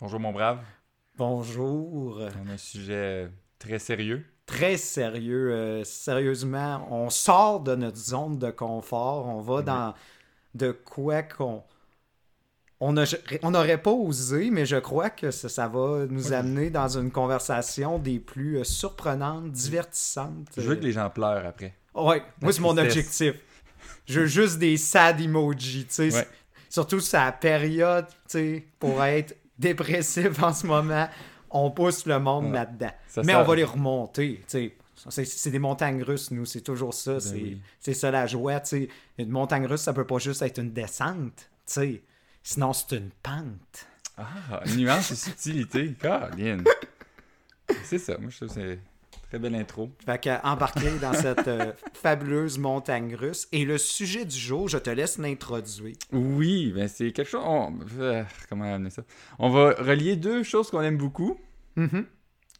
[0.00, 0.60] Bonjour mon brave.
[1.16, 2.20] Bonjour.
[2.44, 4.24] On a un sujet très sérieux.
[4.46, 5.52] Très sérieux.
[5.52, 9.26] euh, sérieusement, on sort de notre zone de confort.
[9.26, 9.94] On va dans
[10.54, 11.64] de quoi qu'on.
[12.80, 17.10] On n'aurait pas osé, mais je crois que ça, ça va nous amener dans une
[17.10, 20.46] conversation des plus euh, surprenantes, divertissantes.
[20.56, 21.74] Je veux que les gens pleurent après.
[21.92, 23.34] Ouais, moi, c'est mon objectif.
[24.06, 26.14] Je veux juste des sad emojis, tu sais.
[26.14, 26.28] Ouais.
[26.70, 31.08] Surtout sa période, tu sais, pour être dépressif en ce moment,
[31.50, 32.52] on pousse le monde Ouais.
[32.52, 32.92] là-dedans.
[33.24, 34.42] Mais on va les remonter.
[34.46, 34.74] C'est-
[35.50, 37.20] des montagnes russes, nous, c'est toujours ça.
[37.20, 37.60] c'est Ben oui.
[37.80, 38.60] c'est ça la joie.
[39.18, 41.48] Une montagne russe, ça peut pas juste être une descente.
[42.42, 43.86] Sinon, c'est une pente.
[44.16, 45.92] Ah, nuance et subtilité.
[46.00, 46.64] Caroline.
[47.84, 48.16] C'est ça.
[48.18, 48.78] Moi, je trouve que c'est
[49.28, 49.90] très belle intro.
[50.04, 53.46] Fait que, embarquer dans cette euh, fabuleuse montagne russe.
[53.52, 55.96] Et le sujet du jour, je te laisse l'introduire.
[56.12, 57.42] Oui, ben c'est quelque chose.
[57.44, 59.02] on- euh, Comment amener ça?
[59.38, 61.38] On va relier deux choses qu'on aime beaucoup
[61.76, 62.06] Mhm.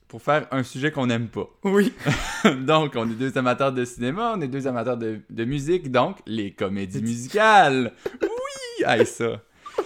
[0.08, 1.48] pour faire un sujet qu'on n'aime pas.
[1.64, 1.92] Oui.
[2.66, 6.18] donc, on est deux amateurs de cinéma, on est deux amateurs de, de musique, donc
[6.26, 7.92] les comédies musicales.
[8.22, 9.42] Oui, aïe ça.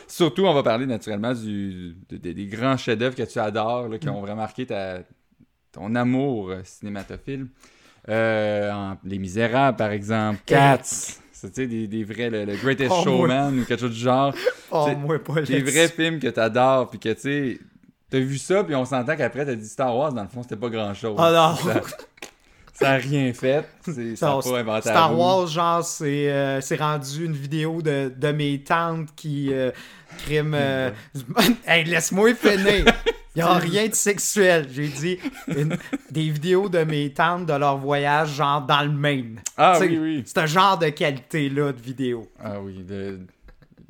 [0.08, 3.98] Surtout, on va parler naturellement du, de- de- des grands chefs-d'œuvre que tu adores, là,
[3.98, 5.00] qui ont vraiment marqué ta,
[5.72, 7.46] ton amour euh, cinématophile.
[8.08, 10.40] Euh, en- les Misérables, par exemple.
[10.46, 10.80] Cats.
[11.32, 14.32] Sais, des, des vrais, le, le Greatest Oh, Showman ou quelque chose du genre.
[14.70, 17.58] Oh, moi, pas Des vrais films que t'adores, puis que tu sais,
[18.08, 20.54] t'as vu ça, puis on s'entend qu'après t'as dit Star Wars, dans le fond, c'était
[20.56, 21.16] pas grand chose.
[21.18, 21.56] Oh non!
[21.56, 21.80] Ça,
[22.74, 23.64] ça a rien fait.
[23.84, 25.18] c'est- Ça a Star, pas inventé Star.
[25.18, 29.72] Wars, genre, c'est euh, c'est rendu une vidéo de, de mes tantes qui euh,
[30.18, 30.54] criment.
[30.54, 30.90] euh,
[31.66, 32.84] hey, laisse-moi finir!
[33.34, 34.68] Il n'y a rien de sexuel.
[34.70, 35.18] J'ai dit
[35.48, 35.76] une-
[36.10, 39.40] des vidéos de mes tantes de leur voyage, genre dans le Maine.
[39.56, 40.22] Ah oui, oui.
[40.26, 42.28] C'est un genre de qualité-là de vidéo.
[42.38, 42.82] Ah oui.
[42.82, 43.20] de-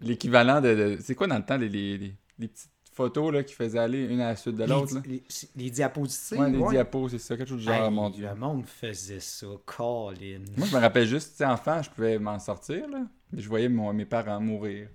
[0.00, 3.43] L'équivalent de, de- C'est quoi dans le temps, les, les, les- les petites photos là,
[3.43, 4.95] qui faisaient aller une à la suite de Les, l'autre?
[4.95, 5.00] là?
[5.06, 5.23] les-
[5.56, 6.39] les diapositives.
[6.39, 6.70] Ouais, les ouais.
[6.70, 8.27] diapos, c'est ça, quelque chose du genre, Hey, mon Dieu.
[8.28, 10.41] le monde faisait ça, Colin.
[10.56, 12.99] Moi, je me rappelle juste, tu sais, enfant, je pouvais m'en sortir, là.
[13.32, 14.88] Mais je voyais mon- mes parents mourir.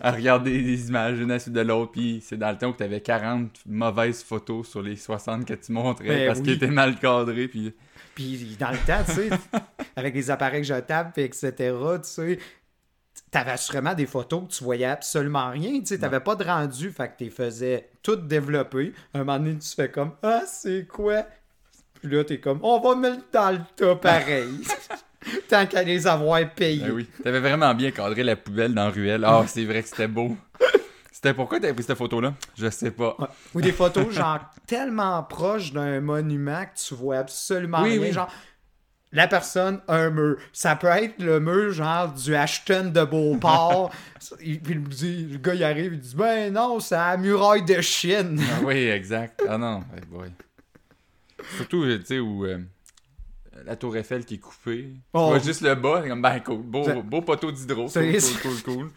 [0.00, 2.82] À regarder des images une à de l'autre, puis c'est dans le temps où tu
[2.82, 6.44] avais 40 mauvaises photos sur les 60 que tu montrais Ben parce oui.
[6.44, 7.72] qu'ils étaient mal cadrés, puis...
[8.14, 9.30] Puis dans le temps, tu sais,
[9.96, 12.38] avec les appareils jetables, puis etc., tu sais,
[13.30, 16.90] t'avais assurément des photos que tu voyais absolument rien, tu sais, t'avais pas de rendu,
[16.90, 18.92] fait que t'es faisais tout développer.
[19.12, 21.26] Un moment donné, tu fais comme «Ah, c'est quoi?»
[22.00, 24.60] Puis là, t'es comme «On va mettre dans le tas pareil.»
[25.48, 26.80] Tant qu'à les avoir payés.
[26.84, 27.08] Ben oui.
[27.22, 29.24] T'avais vraiment bien cadré la poubelle dans la ruelle.
[29.24, 30.36] Ah, c'est vrai que c'était beau.
[31.12, 32.34] C'était pourquoi t'avais pris cette photo-là?
[32.56, 33.16] Je sais pas.
[33.18, 33.26] Ouais.
[33.54, 38.00] Ou des photos, genre, tellement proches d'un monument que tu vois absolument Oui, rien.
[38.00, 38.12] oui.
[38.12, 38.30] Genre,
[39.12, 40.36] la personne, un mur.
[40.52, 43.90] Ça peut être le mur, genre, du Ashton de Beauport.
[44.42, 47.80] Il- Puis le, le gars, il arrive, il dit Ben non, c'est la muraille de
[47.80, 48.38] Chine.
[48.52, 49.40] Ah oui, exact.
[49.48, 50.28] Ah non, hey boy.
[51.56, 52.58] Surtout, tu sais, où euh,
[53.64, 54.90] la tour Eiffel qui est coupée.
[54.94, 55.28] Tu Oh.
[55.28, 56.58] vois juste le bas, comme, ben cool.
[56.62, 57.88] Beau, beau poteau d'hydro.
[57.88, 58.90] C'est- Cool, cool, cool, cool.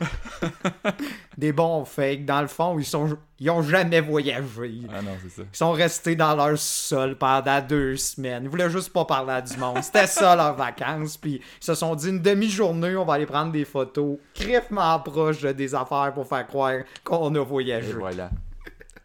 [1.36, 2.24] Des bons fakes.
[2.24, 4.80] Dans le fond, ils sont ils ont jamais voyagé.
[4.92, 5.42] Ah non, c'est ça.
[5.52, 8.44] Ils sont restés dans leur sol pendant deux semaines.
[8.44, 9.82] Ils voulaient juste pas parler à du monde.
[9.82, 11.16] C'était ça leurs vacances.
[11.16, 15.40] Puis ils se sont dit une demi-journée, on va aller prendre des photos criffement proches
[15.40, 17.92] de des affaires pour faire croire qu'on a Et voyagé.
[17.92, 18.30] voilà.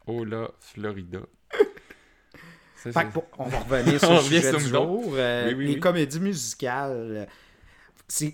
[0.07, 1.19] Oh là, Florida.
[2.85, 5.13] Ça, Fait c'est- que pour- on va revenir sur le sujet du jour.
[5.15, 5.79] Euh, Oui, oui, les oui.
[5.79, 7.27] comédies musicales.
[8.07, 8.33] C'est...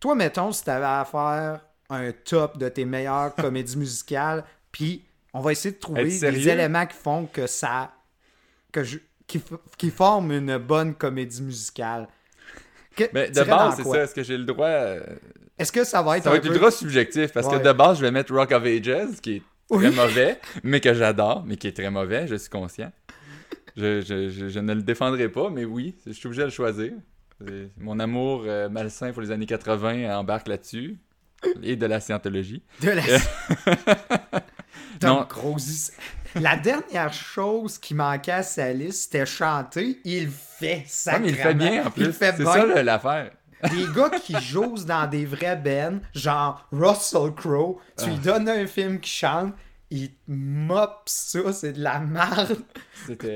[0.00, 1.60] Toi, mettons, si t'avais à faire
[1.90, 5.04] un top de tes meilleures comédies musicales, puis
[5.34, 7.92] on va essayer de trouver des éléments qui font que ça...
[8.72, 12.08] que je- qui, f- qui forment une bonne comédie musicale.
[12.96, 14.02] Que- Ben, de base, c'est ça.
[14.02, 14.66] Est-ce que j'ai le droit.
[14.66, 15.00] euh,
[15.58, 16.52] Est-ce que ça va être Ça va être peu...
[16.52, 17.58] ultra subjectif parce Ouais.
[17.58, 19.94] que de base, je vais mettre Rock of Ages, qui est très Oui.
[19.94, 22.92] mauvais, mais que j'adore, mais qui est très mauvais, je suis conscient.
[23.76, 26.52] Je, je- je- je ne le défendrai pas, mais oui, je suis obligé de le
[26.52, 26.92] choisir.
[27.78, 30.98] Mon amour euh, malsain pour les années 80 embarque là-dessus.
[31.62, 32.62] Et de la scientologie.
[32.80, 33.02] De la...
[35.02, 35.16] Non.
[35.16, 35.92] Tom Cruise.
[36.40, 40.00] La dernière chose qui manquait à sa liste, c'était chanter.
[40.04, 41.18] Il fait, ça.
[41.18, 42.12] mais il fait bien en plus.
[42.12, 43.32] C'est ça l'affaire.
[43.70, 48.10] Des gars qui jouent dans des vrais bands, genre Russell Crowe, tu Ah.
[48.10, 49.52] lui donnes un film qui chante,
[49.92, 52.56] il mop ça, c'est de la merde.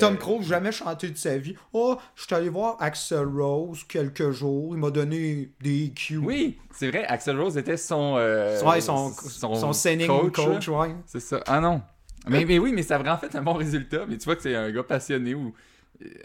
[0.01, 1.55] Tom Cruise, jamais chanté de sa vie.
[1.73, 6.17] Oh, je suis allé voir Axel Rose quelques jours, il m'a donné des cues.
[6.17, 8.15] Oui, c'est vrai, Axel Rose était son.
[8.17, 10.97] euh, Ouais, son, son, singing coach, ouais.
[11.05, 11.41] C'est ça.
[11.47, 11.83] Ah non.
[12.29, 14.05] Mais, mais oui, mais ça a vraiment fait un bon résultat.
[14.09, 15.53] Mais tu vois que c'est un gars passionné ou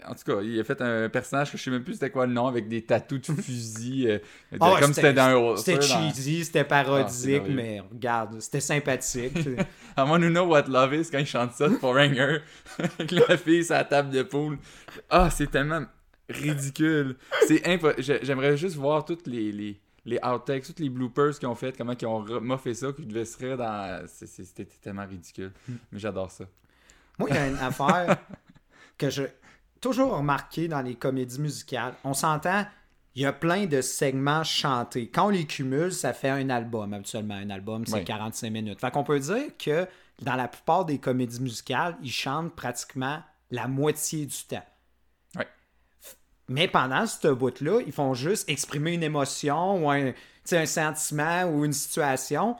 [0.06, 2.26] En tout cas, il a fait un personnage que je sais même plus c'était quoi
[2.26, 4.06] le nom, avec des tatous de fusil.
[4.08, 4.18] euh,
[4.52, 5.82] de- Ah comme c'était dans C'était dans-
[6.12, 7.54] cheesy, c'était parodique, merveilleux.
[7.56, 9.36] mais regarde, c'était sympathique.
[9.96, 12.38] I wanna know what love is quand il chante ça de Foreigner.
[12.78, 14.58] avec la fille sur la table de poule.
[15.08, 15.84] Ah, c'est tellement
[16.28, 17.16] ridicule.
[17.46, 18.18] C'est impossible.
[18.22, 21.94] J'aimerais juste voir toutes les, les, les outtakes, toutes les bloopers qu'ils ont fait, comment
[21.98, 24.04] ils ont moffé ça, qu'ils devaient se dans.
[24.06, 25.52] C'était tellement ridicule.
[25.90, 26.44] Mais j'adore ça.
[27.18, 28.16] Moi, il y a une affaire
[28.98, 29.26] que j'ai
[29.82, 31.94] toujours remarqué dans les comédies musicales.
[32.04, 32.64] On s'entend,
[33.14, 35.08] il y a plein de segments chantés.
[35.10, 37.34] Quand on les cumule, ça fait un album, habituellement.
[37.34, 38.04] Un album, c'est Ouais.
[38.04, 38.80] 45 minutes.
[38.80, 39.86] Fait qu'on peut dire que
[40.22, 43.20] dans la plupart des comédies musicales, ils chantent pratiquement
[43.50, 44.64] la moitié du temps.
[45.36, 45.48] Ouais.
[46.48, 50.12] Mais pendant ce bout-là, ils font juste exprimer une émotion ou un,
[50.52, 52.56] un sentiment ou une situation,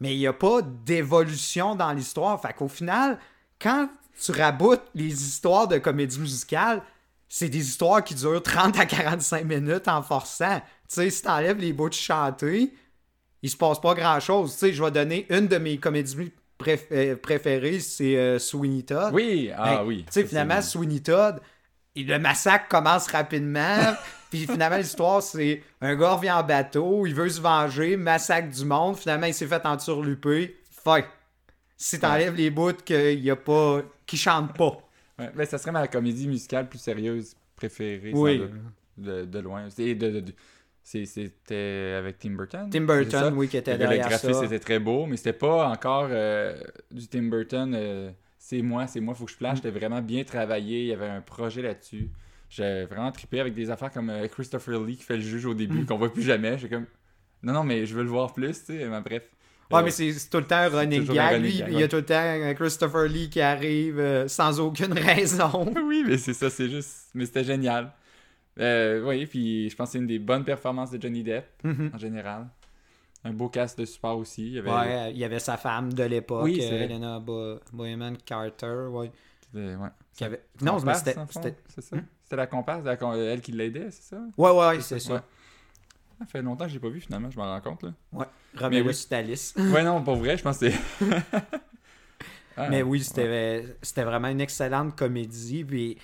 [0.00, 2.40] mais il n'y a pas d'évolution dans l'histoire.
[2.40, 3.18] Fait qu'au final,
[3.60, 3.88] quand
[4.22, 6.82] tu raboutes les histoires de comédie musicale,
[7.28, 10.60] c'est des histoires qui durent 30 à 45 minutes en forçant.
[10.88, 12.72] Tu sais, si t'enlèves les bouts de chanter,
[13.42, 14.52] il se passe pas grand-chose.
[14.52, 18.82] Tu sais, je vais donner une de mes comédies préf- euh, préférées, c'est euh, Sweeney
[18.84, 19.12] Todd.
[19.12, 20.04] Oui, ah Ben, oui.
[20.06, 21.40] Tu sais, finalement, Sweeney Todd,
[21.94, 23.78] il- le massacre commence rapidement.
[24.30, 28.64] puis finalement, l'histoire, c'est un gars revient en bateau, il veut se venger, massacre du
[28.64, 28.96] monde.
[28.96, 30.56] Finalement, il s'est fait enturluper.
[30.84, 31.02] Fin.
[31.76, 34.78] Si t'enlèves les bouts qu'il y a pas, qui chantent pas.
[35.18, 38.10] Ouais, mais ça serait ma comédie musicale plus sérieuse préférée.
[38.10, 38.38] sans Oui.
[38.38, 38.50] doute,
[38.96, 39.70] De, de loin.
[39.70, 40.32] C'est- de- de-
[40.82, 42.68] C'était avec Tim Burton.
[42.70, 42.80] Tim?
[42.82, 44.44] Burton, oui, qui était Le derrière graphisme ça.
[44.44, 46.60] était très beau, mais c'était pas encore euh,
[46.90, 47.72] du Tim Burton.
[47.74, 49.38] euh, c'est moi, c'est moi, faut que je Mm.
[49.38, 49.56] plage.
[49.58, 50.80] C'était vraiment bien travaillé.
[50.82, 52.10] Il y avait un projet là-dessus.
[52.50, 55.54] J'ai vraiment trippé avec des affaires comme euh, Christopher Lee qui fait le juge au
[55.54, 55.86] début, Mm.
[55.86, 56.58] qu'on voit plus jamais.
[56.58, 56.86] J'ai comme.
[57.42, 58.86] Non, non, mais je veux le voir plus, tu sais.
[58.88, 59.22] Mais bref.
[59.74, 61.40] Ouais, mais c'est tout le temps un running gag.
[61.40, 64.92] Lui, gag, il y a tout le temps Christopher Lee qui arrive euh, sans aucune
[64.98, 65.72] raison.
[65.86, 67.08] oui, mais c'est ça, c'est juste.
[67.14, 67.92] Mais c'était génial.
[68.60, 71.90] Euh, oui, puis je pense que c'est une des bonnes performances de Johnny Depp, Mhm.
[71.94, 72.46] en général.
[73.24, 74.46] Un beau cast de support aussi.
[74.48, 76.60] Il y avait, Ouais, il y avait sa femme de l'époque, Oui.
[76.60, 78.86] Helena Bo- Boheman Carter.
[78.90, 79.10] Ouais,
[79.56, 79.88] euh, ouais.
[80.14, 80.42] qui avait...
[80.60, 81.14] Non, mais c'était...
[81.30, 81.96] c'était- C'est ça?
[82.22, 82.84] C'était la comparse,
[83.16, 84.22] elle qui l'aidait, c'est ça?
[84.36, 85.24] Ouais, ouais, c'est ça.
[86.18, 87.82] Ça fait longtemps que je l'ai pas vu finalement, je m'en rends compte.
[87.82, 87.92] Là.
[88.12, 88.26] Ouais,
[88.56, 88.94] remets-le oui.
[89.56, 90.78] ouais, non, pour vrai, je pense que c'est.
[92.56, 95.64] Ah, Mais oui, c'était vraiment une excellente comédie.
[95.64, 95.98] Puis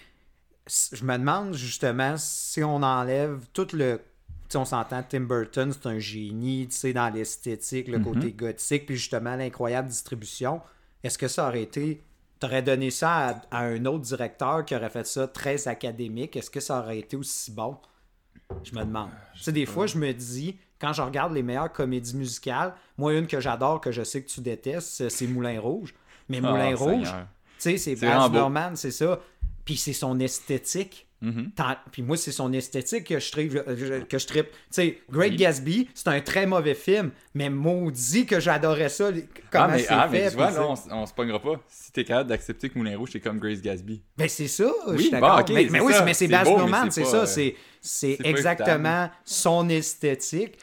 [0.93, 4.01] je me demande justement si on enlève tout le.
[4.49, 8.05] Tu on s'entend, Tim Burton, c'est un génie, tu sais, dans l'esthétique, le Mhm.
[8.05, 10.61] côté gothique, puis justement l'incroyable distribution.
[11.05, 12.03] Est-ce que ça aurait été.
[12.41, 16.51] T'aurais donné ça à, à un autre directeur qui aurait fait ça très académique, est-ce
[16.51, 17.77] que ça aurait été aussi bon?
[18.65, 19.11] Je me demande.
[19.35, 23.15] Tu sais, des fois, je me dis, quand je regarde les meilleures comédies musicales, moi,
[23.15, 25.95] une que j'adore, que je sais que tu détestes, c'est Moulin Rouge.
[26.29, 27.15] Mais Ah, Moulin Rouge, tu
[27.59, 28.31] sais, c'est Baz.
[28.33, 29.21] Luhrmann, c'est ça.
[29.65, 31.07] Puis c'est son esthétique.
[31.23, 31.51] Mhm.
[31.55, 33.53] Tant- Puis moi, c'est son esthétique que je tripe.
[34.09, 34.47] Que je tripe.
[34.51, 35.37] Tu sais, Great Oui.
[35.37, 39.11] Gatsby, c'est un très mauvais film, mais maudit que j'adorais ça,
[39.51, 40.23] comment Ah, mais, ah, fait.
[40.25, 41.61] mais tu vois, là, on, se pognera pas.
[41.69, 44.03] Si t'es capable d'accepter que Moulin Rouge, c'est comme Grace Gatsby.
[44.17, 46.05] Ben c'est ça, je Oui, bon, ok, mais, c'est mais oui, ça.
[46.05, 47.25] mais c'est Baz Luhrmann, c'est ça.
[47.25, 47.51] euh,
[47.83, 50.59] C'est, exactement son esthétique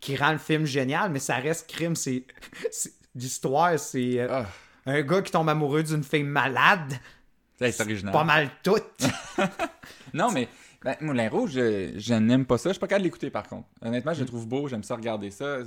[0.00, 1.94] qui rend le film génial, mais ça reste crime.
[1.94, 2.24] C'est,
[2.70, 4.46] c'est- l'histoire, c'est euh, Ah,
[4.86, 6.94] un gars qui tombe amoureux d'une fille malade.
[7.60, 8.12] C'est original.
[8.12, 8.84] Pas mal toutes.
[10.14, 10.48] Non, mais
[10.84, 12.70] ben, Moulin Rouge, je, je n'aime pas ça.
[12.70, 13.68] Je suis pas capable de l'écouter par contre.
[13.82, 15.58] Honnêtement, je le trouve beau, j'aime ça regarder ça.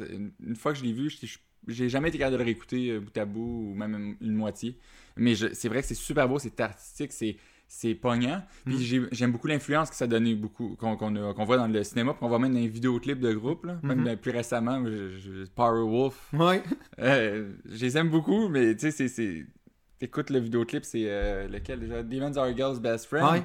[0.45, 1.37] Une, fois que je l'ai vu, je-
[1.67, 4.77] j'ai jamais été capable de le réécouter euh, bout à bout ou même une, moitié.
[5.15, 8.43] Mais c'est vrai que c'est super beau, c'est artistique, c'est c'est pognant.
[8.65, 8.79] Puis Mm.
[8.79, 12.27] j'ai- j'aime beaucoup l'influence que ça a donné beaucoup, qu'on voit dans le cinéma, qu'on
[12.27, 13.65] voit même dans les vidéoclips de groupe.
[13.65, 13.79] Là.
[13.81, 14.05] Même Mhm.
[14.05, 16.27] dans- plus récemment, je- je- Powerwolf.
[16.33, 16.57] Oui.
[16.99, 19.45] Euh, je les aime beaucoup, mais tu sais,
[20.03, 22.03] T'écoutes le vidéoclip, c'est euh, lequel déjà?
[22.03, 23.23] Demons Are Girl's Best Friend.
[23.31, 23.43] Ouais.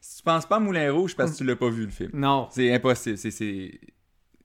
[0.00, 2.10] Si tu penses pas à Moulin Rouge, parce que tu l'as pas vu le film.
[2.12, 2.48] Non.
[2.50, 3.16] C'est impossible.
[3.16, 3.78] C'est, c'est,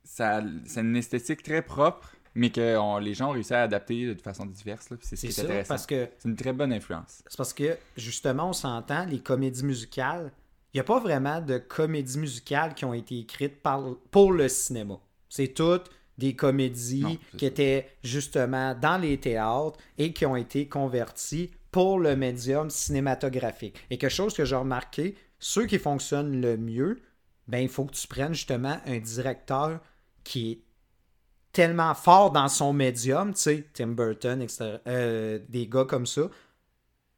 [0.04, 4.14] ça, c'est une esthétique très propre, mais que on- les gens ont réussi à adapter
[4.14, 4.88] de façon diverse.
[5.02, 5.68] c'est ce C'est qui est ça, intéressant.
[5.70, 7.24] parce que C'est une très bonne influence.
[7.28, 10.32] C'est parce que, justement, on s'entend, les comédies musicales,
[10.74, 13.82] il n'y a pas vraiment de comédies musicales qui ont été écrites par,
[14.12, 15.00] pour le cinéma.
[15.28, 15.90] C'est toutes
[16.22, 17.46] des comédies Non, qui ça.
[17.48, 23.76] étaient justement dans les théâtres et qui ont été converties pour le médium cinématographique.
[23.90, 27.00] Et quelque chose que j'ai remarqué, ceux qui fonctionnent le mieux,
[27.48, 29.80] ben, il faut que tu prennes justement un directeur
[30.24, 30.60] qui est
[31.52, 36.24] tellement fort dans son médium, tu sais, Tim Burton, etc., euh, des gars comme ça,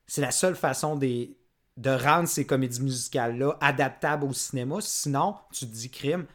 [0.08, 1.38] c'est la seule façon des,
[1.78, 4.78] de rendre ces comédies musicales-là adaptables au cinéma.
[4.82, 6.26] Sinon, tu te dis crime.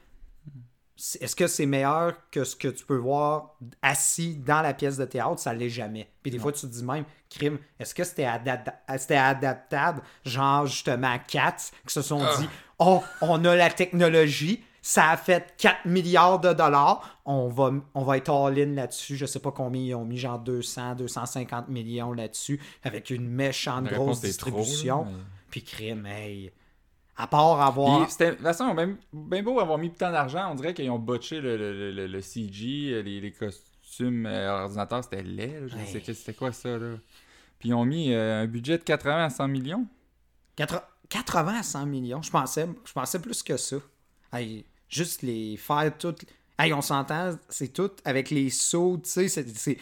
[1.20, 5.04] Est-ce que c'est meilleur que ce que tu peux voir assis dans la pièce de
[5.04, 5.38] théâtre?
[5.38, 6.08] Ça l'est jamais.
[6.22, 10.02] Puis des fois, tu te dis même, crime, est-ce que c'était adap- c'était adaptable?
[10.24, 15.54] Genre, justement, Cats, qui se sont dit, oh, on a la technologie, ça a fait
[15.58, 19.16] 4 milliards de dollars, on va, on va être all-in là-dessus.
[19.16, 23.84] Je sais pas combien ils ont mis, genre 200, 250 millions là-dessus, avec une méchante
[23.90, 25.04] La grosse trop, distribution.
[25.04, 25.12] mais-
[25.50, 26.50] Puis crime, hey.
[27.20, 28.08] À part avoir.
[28.10, 30.98] C'était- De toute façon, même bien beau avoir mis tant d'argent, on dirait qu'ils ont
[31.00, 35.60] botché le, le, le, le CG, les, les costumes euh, ordinateurs, c'était laid.
[35.60, 35.66] là.
[35.66, 35.84] Je Ouais.
[35.86, 36.94] sais que c'était quoi ça, là.
[37.58, 39.84] Puis ils ont mis euh, un budget de 80 à 100 millions.
[40.56, 43.76] 80 80 à 100 millions, je pensais, je pensais plus que ça.
[44.32, 46.24] Hey, juste les faire toutes.
[46.58, 49.78] Hey, on s'entend, c'est tout avec les sauts, tu sais, c'est- c'est-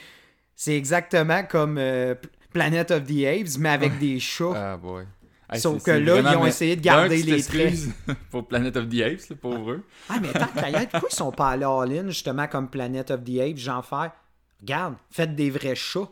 [0.55, 2.15] c'est exactement comme euh,
[2.53, 4.53] Planet of the Apes, mais avec des chats.
[4.55, 5.05] Ah, boy.
[5.53, 7.75] Hey, Sauf que là, ils ont essayé de garder les traits.
[8.31, 9.85] pour Planet of the Apes, là, pour eux.
[10.09, 13.11] Ah, mais tant qu'à y être, pourquoi ils sont pas allés all-in, justement, comme Planet
[13.13, 14.11] of the Apes, j'en faire.
[14.61, 16.09] Regarde, faites des vrais chats.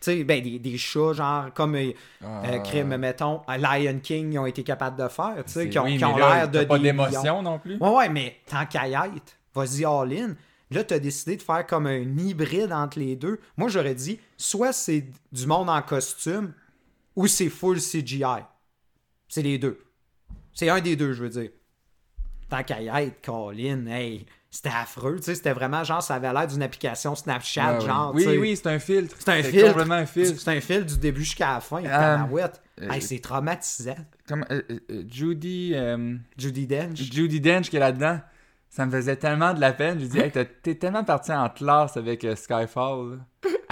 [0.00, 1.92] Tu sais, ben, des, des chats, genre, comme euh,
[2.24, 2.42] Ah.
[2.46, 5.84] euh, crime, mettons, Lion King, ils ont été capables de faire, tu sais, qui ont,
[5.84, 6.64] oui, ont l'air de.
[6.64, 7.76] pas d'émotion non plus?
[7.76, 10.34] Ouais, ouais, mais tant qu'à y être, vas-y all-in.
[10.72, 13.38] Là, tu as décidé de faire comme un hybride entre les deux.
[13.56, 16.52] Moi, j'aurais dit, soit c'est du monde en costume,
[17.14, 18.42] ou c'est full CGI.
[19.32, 19.78] C'est les deux.
[20.52, 21.48] C'est un des deux, je veux dire.
[22.50, 25.16] Tant qu'à y être, Colin, hey, c'était affreux.
[25.16, 28.12] Tu sais, c'était vraiment genre, ça avait l'air d'une application Snapchat, Ah, genre.
[28.14, 29.16] Oui, oui, c'est un filtre.
[29.18, 29.68] C'est un filtre.
[29.68, 30.38] complètement un filtre.
[30.38, 31.82] C'est un fil du début jusqu'à la fin.
[31.82, 32.48] Euh,
[32.90, 33.96] Hey, c'est traumatisant.
[34.28, 34.60] Comme euh,
[34.90, 35.74] euh, Judy,
[36.36, 36.98] Judy Dench.
[37.10, 38.20] Judy Dench qui est là-dedans,
[38.68, 39.98] ça me faisait tellement de la peine.
[39.98, 43.20] J'ai dit, hey, t'es tellement parti en classe avec Skyfall.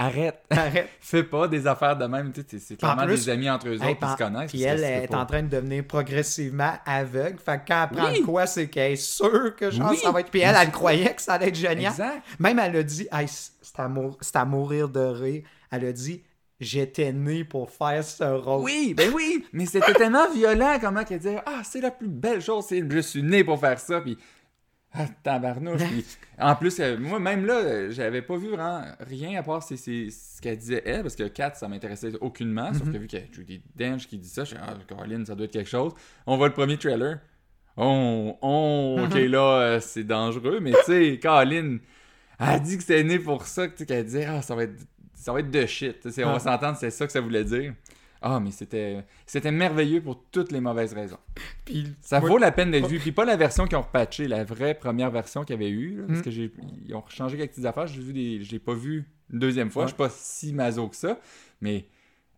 [0.05, 0.39] Arrête.
[0.49, 0.89] Arrête.
[0.99, 2.31] Fais pas des affaires de même.
[2.31, 4.51] Tu sais, c'est- clairement plus- des amis entre eux Hey, autres qui se connaissent.
[4.51, 7.37] Puis elle est pas- en train de devenir progressivement aveugle.
[7.43, 8.19] Fait que quand elle prend Oui.
[8.21, 9.97] de quoi, c'est qu'elle est sûre que genre, Oui.
[9.97, 10.31] ça va être.
[10.31, 11.91] Puis elle, elle croyait que ça allait être génial.
[11.91, 12.21] Exact.
[12.39, 15.43] Même elle a dit, hey, c'est à, mour- c'est à mourir de rire.
[15.71, 16.23] Elle a dit,
[16.59, 18.63] j'étais né pour faire ce rôle.
[18.63, 22.41] Oui, ben oui, mais c'était tellement violent comment qu'elle disait Ah, c'est la plus belle
[22.41, 24.17] chose, c'est je suis né pour faire ça, puis
[24.93, 25.81] ah, tabarnouche.
[25.83, 26.05] Puis,
[26.39, 30.09] en plus, euh, moi, même là, j'avais pas vu vraiment rien à part c'est, c'est-
[30.09, 33.21] ce qu'elle disait elle, parce que Kat, ça m'intéressait aucunement, sauf que vu qu'il y
[33.21, 35.93] a Judy Dench qui dit ça, je suis Ah, Caroline, ça doit être quelque chose.
[36.25, 37.19] On voit le premier trailer.
[37.77, 41.79] Oh, oh, ok, là, euh, c'est dangereux, mais tu sais, Caroline,
[42.39, 44.75] elle a dit que c'était né pour ça, qu'elle disait Ah, ça va être,
[45.13, 45.97] ça va être de shit.
[46.05, 46.39] On va Ah.
[46.39, 47.73] s'entendre, c'est ça que ça voulait dire.
[48.23, 51.17] Ah, mais c'était c'était merveilleux pour toutes les mauvaises raisons.
[51.65, 52.99] Puis, Ça moi- vaut la peine d'être vu.
[52.99, 55.97] Puis pas la version qu'ils ont repatché, la vraie première version qu'il y avait eu.
[55.97, 56.23] là, parce Mm.
[56.23, 56.51] que j'ai
[56.87, 57.87] ils ont changé quelques petites affaires.
[57.87, 58.43] J'ai vu des.
[58.43, 59.83] Je l'ai pas vu une deuxième fois.
[59.83, 59.87] Ouais.
[59.87, 61.19] Je suis pas si maso que ça.
[61.61, 61.85] Mais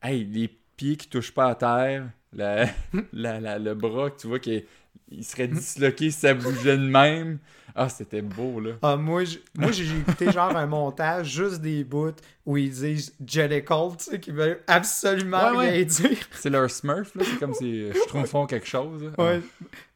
[0.02, 0.48] hey, les
[0.78, 2.66] pieds qui touchent pas à terre, la,
[3.14, 4.64] la- la- le bras que tu vois qu'il
[5.10, 7.40] il serait disloqué si ça bougeait de même.
[7.76, 8.74] Ah, c'était beau là.
[8.84, 9.24] Ah, moi,
[9.58, 12.12] moi, j'ai j'ai écouté genre un montage, juste des bouts
[12.46, 15.86] où ils disent Jellicle, tu sais, qui veulent absolument Ouais, rien ouais.
[15.86, 16.18] dire.
[16.34, 17.24] C'est leur Smurf là.
[17.26, 19.02] C'est comme si je trouve quelque chose.
[19.04, 19.10] là.
[19.26, 19.42] Ouais.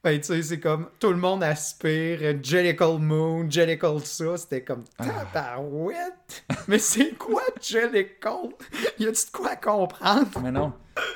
[0.04, 4.38] Ben, tu sais, c'est comme tout le monde aspire, euh, Jellicle Moon, Jellicle ça.
[4.38, 5.06] C'était comme Ah.
[5.32, 6.46] tabarouette.
[6.68, 8.56] Mais c'est quoi Jellicle
[8.98, 10.28] Y a-tu de quoi comprendre?
[10.36, 10.74] Ah, Mais non.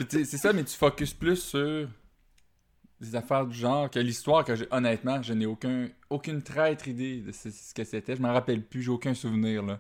[0.10, 1.88] C'est ça, mais tu focuses plus sur
[3.01, 7.17] des affaires du genre que l'histoire que j'ai honnêtement, je n'ai aucun aucune traître idée
[7.22, 8.15] de ce, ce que c'était.
[8.15, 9.79] Je m'en rappelle plus, j'ai aucun souvenir là.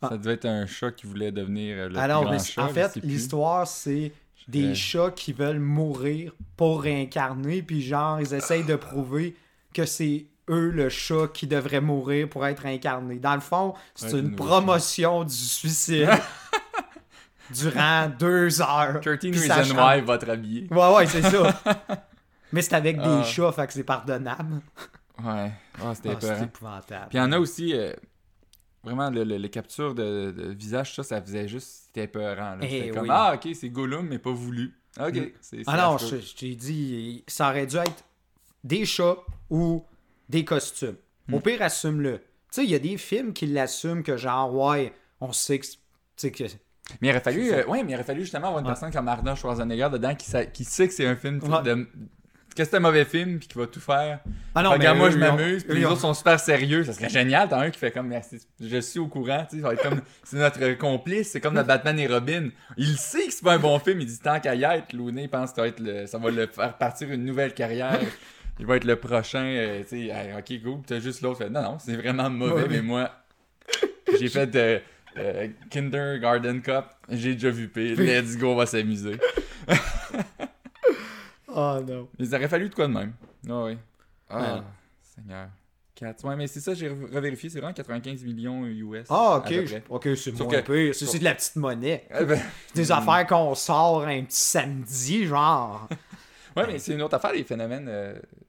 [0.00, 2.68] Ça devait être un chat qui voulait devenir le plus Alors, grand mais chat, en
[2.68, 3.00] fait, plus.
[3.02, 4.12] l'histoire, c'est
[4.46, 4.74] des Euh.
[4.74, 9.36] chats qui veulent mourir pour réincarner, puis genre, ils essayent de prouver
[9.74, 13.16] que c'est eux le chat qui devrait mourir pour être incarné.
[13.16, 16.08] Dans le fond, c'est Ouais, une promotion du suicide
[17.50, 19.00] durant deux heures.
[19.00, 19.76] 13 Puis ça Reasons.
[19.76, 20.66] Why votre habillé.
[20.70, 21.60] Ouais, ouais, c'est ça.
[22.52, 23.22] Mais c'est avec des Ah.
[23.24, 24.60] chats, fait que c'est pardonnable.
[25.24, 25.52] Ouais.
[25.82, 26.44] Ah, c'était c'est épeurant.
[26.44, 27.06] épouvantable.
[27.10, 27.92] Puis il y en a aussi euh,
[28.84, 31.86] vraiment le, le- les captures de, de visage, ça, ça faisait juste.
[31.86, 32.54] C'était épeurant.
[32.54, 32.58] là.
[32.62, 33.10] Eh C'était comme.
[33.10, 34.74] Ah, ok, c'est Gollum, mais pas voulu.
[35.00, 35.14] Ok.
[35.16, 35.26] Mm.
[35.40, 38.04] c'est- Ah non, je, je t'ai dit, ça aurait dû être
[38.64, 39.16] des chats
[39.50, 39.84] ou
[40.28, 40.96] des costumes.
[41.32, 42.18] Au pire, assume-le.
[42.18, 45.66] Tu sais, il y a des films qui l'assument que genre, ouais, on sait que.
[46.28, 46.44] Que.
[47.02, 48.72] Mais il aurait fallu, euh, ouais, mais il aurait fallu justement avoir une Ouais.
[48.72, 51.62] personne comme Arnold Schwarzenegger dedans qui, sa- qui sait que c'est un film Ouais.
[51.62, 51.86] de,
[52.64, 54.20] que c'est un mauvais film puis qui va tout faire.
[54.54, 56.84] Ah non, Regarde, moi eux, je m'amuse, puis les autres sont super sérieux.
[56.84, 59.62] Ça serait génial, t'as un qui fait comme Merci, je suis au courant, tu sais,
[59.62, 62.48] ça va être comme c'est notre complice, c'est comme notre Batman et Robin.
[62.76, 65.28] Il sait que c'est pas un bon film, il dit tant qu'à y être, Looney
[65.28, 67.98] pense que ça va, être le- ça va le faire partir une nouvelle carrière.
[68.60, 71.50] Il va être le prochain, euh, tu sais, Hey, ok, cool, t'as juste l'autre fait
[71.50, 72.68] non, non, c'est vraiment mauvais, Ouais.
[72.68, 73.10] mais moi,
[74.18, 74.80] j'ai fait de
[75.16, 79.16] euh, Kindergarten Cup, j'ai déjà vu pire, let's go, on va s'amuser.
[81.60, 82.08] Ah non.
[82.18, 83.12] Il aurait fallu de quoi de même.
[83.48, 83.78] Ah oui.
[84.28, 84.60] Ah, Ouais.
[85.02, 85.48] Seigneur.
[85.94, 86.24] 4.
[86.24, 89.06] Ouais, mais c'est ça, j'ai re- revérifié, c'est vraiment 95 millions US.
[89.10, 89.48] Ah, ok.
[89.48, 89.80] peu.
[89.88, 90.94] Ok, c'est moins que- pire.
[90.94, 92.06] C'est c'est de la petite monnaie.
[92.20, 92.40] Eh ben,
[92.76, 95.88] Des affaires qu'on sort un petit samedi, genre.
[96.56, 97.88] Ouais, mais c'est une autre affaire, les phénomènes.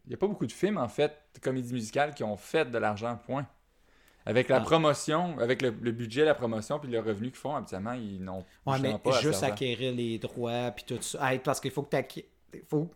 [0.05, 2.65] Il n'y a pas beaucoup de films, en fait, de comédies musicales qui ont fait
[2.69, 3.45] de l'argent, point.
[4.25, 4.61] Avec la Ah.
[4.61, 8.43] promotion, avec le, le budget, la promotion, puis le revenu qu'ils font, habituellement, ils n'ont
[8.65, 11.31] Ouais, mais pas juste acquérir les droits, puis tout ça.
[11.31, 12.23] Hey, parce qu'il faut que tu
[12.67, 12.89] faut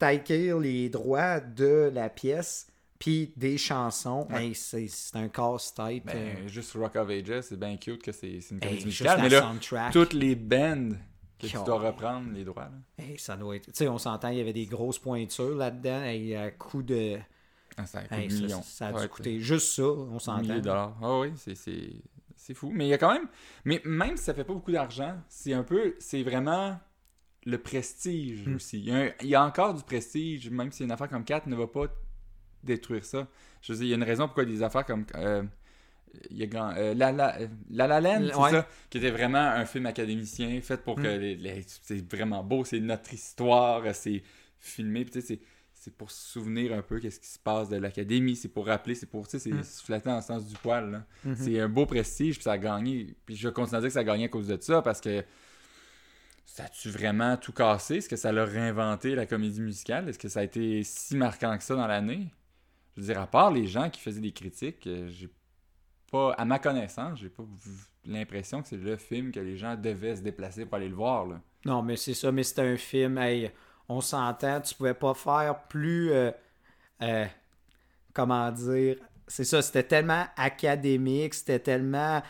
[0.00, 2.66] acquérir les droits de la pièce,
[2.98, 4.26] puis des chansons.
[4.30, 4.48] Ouais.
[4.48, 6.04] Hey, c'est un casse-tête.
[6.04, 9.28] Ben, euh, juste Rock of Ages, c'est bien cute que c'est une comédie musicale, mais
[9.28, 9.92] là, soundtrack.
[9.92, 10.90] toutes les bands
[11.38, 12.64] que tu dois reprendre les droits.
[12.98, 13.04] Là.
[13.04, 13.66] Hey, ça doit être.
[13.66, 16.02] Tu sais, on s'entend, il y avait des grosses pointures là-dedans.
[16.02, 17.16] Hey, à coup de.
[17.76, 20.58] Ah, ça coûte Hey, ça, ça a Ouais, dû coûter juste ça, on s'entend.
[20.58, 20.94] dollars.
[21.02, 21.92] Ah oui, c'est- c'est
[22.36, 22.70] c'est fou.
[22.74, 23.28] Mais il y a quand même.
[23.64, 25.94] Mais même si ça fait pas beaucoup d'argent, c'est un peu.
[25.98, 26.78] C'est vraiment
[27.46, 28.54] le prestige Mm.
[28.56, 28.78] aussi.
[28.78, 31.24] Il y, a un- il y a encore du prestige, même si une affaire comme
[31.24, 31.86] 4 ne va pas
[32.62, 33.28] détruire ça.
[33.62, 35.06] Je veux dire, il y a une raison pourquoi des affaires comme.
[35.14, 35.42] euh,
[36.30, 37.38] il y a grand- euh, la, la,
[37.70, 38.50] la La c'est Ouais.
[38.50, 41.20] ça, qui était vraiment un film académicien fait pour que Mm.
[41.20, 44.22] les- les- c'est vraiment beau, c'est notre histoire, c'est
[44.58, 45.40] filmé, puis tu sais, c'est
[45.82, 48.94] c'est pour se souvenir un peu qu'est-ce qui se passe de l'académie, c'est pour rappeler,
[48.94, 49.62] c'est pour, tu sais, c'est Mm.
[49.64, 51.06] flatter dans le sens du poil, là.
[51.24, 51.36] Mhm.
[51.36, 53.14] C'est un beau prestige, puis ça a gagné.
[53.24, 55.24] Puis je continue à dire que ça a gagné à cause de ça, parce que
[56.52, 57.96] ça a-tu vraiment tout cassé?
[57.96, 60.08] Est-ce que ça l'a réinventé, la comédie musicale?
[60.08, 62.26] Est-ce que ça a été si marquant que ça dans l'année?
[62.96, 65.28] Je veux dire, à part les gens qui faisaient des critiques, euh, j'ai
[66.10, 67.44] pas, à ma connaissance, j'ai pas
[68.04, 71.24] l'impression que c'est le film que les gens devaient se déplacer pour aller le voir,
[71.26, 71.40] là.
[71.64, 73.52] Non, mais c'est ça, mais c'était un film, hey,
[73.88, 76.10] on s'entend, tu pouvais pas faire plus.
[76.10, 76.32] euh,
[77.02, 77.26] euh,
[78.12, 78.96] comment dire
[79.28, 82.22] C'est ça, c'était tellement académique, c'était tellement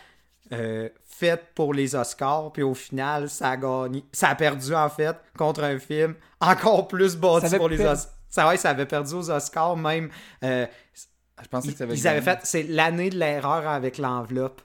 [0.53, 4.05] euh, fait pour les Oscars, puis au final, ça a gagné.
[4.13, 8.13] Ça a perdu, en fait, contre un film encore plus bâti pour les Oscars.
[8.29, 10.09] Ça, ouais, ça avait perdu aux Oscars, même.
[10.45, 10.67] euh,
[11.43, 12.39] Je pensais ils, que ça avait ils avaient fait.
[12.45, 14.63] C'est l'année de l'erreur avec l'enveloppe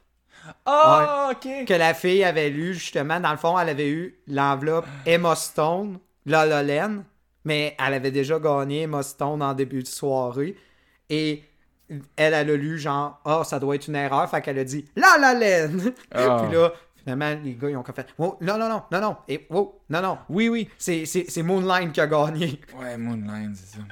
[0.65, 1.65] Ah, ok!
[1.65, 3.19] que la fille avait lu, justement.
[3.19, 7.03] Dans le fond, elle avait eu l'enveloppe Emma Stone, La La Land,
[7.43, 10.55] mais elle avait déjà gagné Emma Stone en début de soirée.
[11.09, 11.43] Et
[11.89, 14.29] elle, elle a lu genre, ah, ça doit être une erreur.
[14.29, 15.77] Fait qu'elle a dit La La Land.
[16.11, 16.43] Ah.
[16.43, 19.17] Puis là, finalement, les gars, ils ont comme fait, oh, non, non, non, non, non,
[19.27, 20.17] et, oh, non, non.
[20.29, 20.69] Oui, oui.
[20.77, 22.59] C'est, c'est, c'est Moonlight qui a gagné.
[22.79, 23.83] Ouais, Moonline, c'est ça.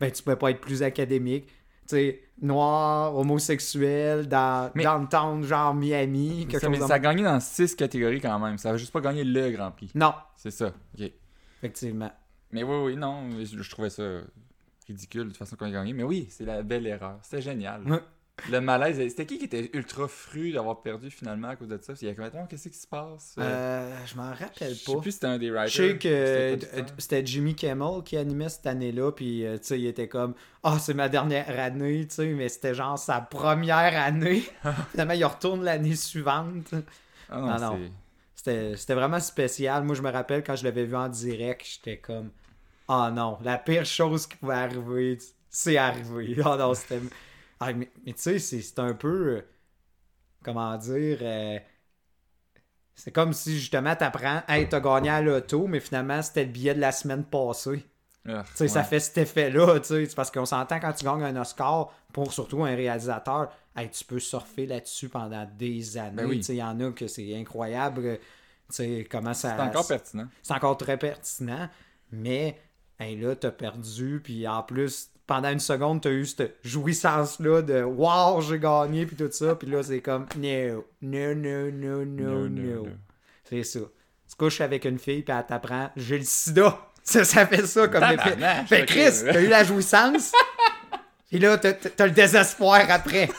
[0.00, 1.46] Ben, tu pouvais pas être plus académique.
[1.88, 6.98] Tu sais, noir, homosexuel, dans, Mais- downtown, genre Miami, quelque Ça, chose mais ça a
[6.98, 8.58] gagné dans six catégories quand même.
[8.58, 9.90] Ça a juste pas gagné le Grand Prix.
[9.94, 10.72] Non, C'est ça.
[10.98, 11.10] Ok.
[11.58, 12.10] effectivement.
[12.52, 14.02] Mais oui, oui, non, je, je trouvais ça
[14.86, 15.92] ridicule de toute façon qu'on a gagné.
[15.92, 17.18] Mais oui, c'est la belle erreur.
[17.22, 17.82] C'était génial.
[17.82, 18.00] Ouais.
[18.50, 21.94] Le malaise, c'était qui qui était ultra fru d'avoir perdu finalement à cause de ça?
[22.02, 22.46] Il y a combien de temps?
[22.46, 23.34] Qu'est-ce qui se passe?
[23.38, 25.00] Euh, je m'en rappelle je sais pas.
[25.00, 25.68] plus si c'était un des writers.
[25.68, 29.64] Je sais que c'était euh, c'était Jimmy Kimmel qui animait cette année-là, puis euh, tu
[29.64, 33.22] sais, il était comme Ah, c'est ma dernière année, tu sais, mais c'était genre sa
[33.22, 34.42] première année.
[34.90, 36.74] Finalement, il retourne l'année suivante.
[37.30, 37.90] Ah non, non, non.
[38.34, 39.82] c'était vraiment spécial.
[39.82, 42.30] Moi, je me rappelle quand je l'avais vu en direct, j'étais comme
[42.88, 45.18] Ah non, la pire chose qui pouvait arriver,
[45.48, 46.36] c'est arrivé.
[46.44, 47.00] Ah non, c'était.
[47.60, 49.36] Ah, mais, mais tu sais, c'est un peu.
[49.38, 49.42] euh,
[50.42, 51.18] comment dire.
[51.22, 51.58] euh,
[52.94, 56.74] c'est comme si justement t'apprends, hey, t'as gagné à l'auto, mais finalement c'était le billet
[56.74, 57.84] de la semaine passée.
[58.28, 60.06] Ah, Tu sais, ça fait cet effet-là, tu sais.
[60.06, 64.04] C'est parce qu'on s'entend quand tu gagnes un Oscar pour surtout un réalisateur, hey, tu
[64.04, 66.16] peux surfer là-dessus pendant des années.
[66.16, 66.38] Ben oui.
[66.38, 68.00] Tu sais, il y en a que c'est incroyable.
[68.06, 68.16] euh,
[68.68, 69.56] Tu sais, comment ça.
[69.56, 70.28] C'est encore pertinent.
[70.42, 71.68] c'est encore très pertinent,
[72.10, 72.58] mais
[72.98, 77.82] hey, là, t'as perdu, puis en plus, pendant une seconde, t'as eu cette jouissance-là de
[77.82, 82.48] Wow, j'ai gagné, puis tout ça, puis là, c'est comme No, no, no, no, no,
[82.48, 82.88] no.
[83.44, 83.80] C'est ça.
[84.28, 86.78] Tu couches avec une fille, puis elle t'apprend J'ai le sida.
[87.06, 88.00] Ça, ça fait ça comme.
[88.00, 88.86] Tabarnak, Fait ok.
[88.88, 90.32] Chris, t'as eu la jouissance,
[91.30, 93.30] puis là, t'as t'as le désespoir après.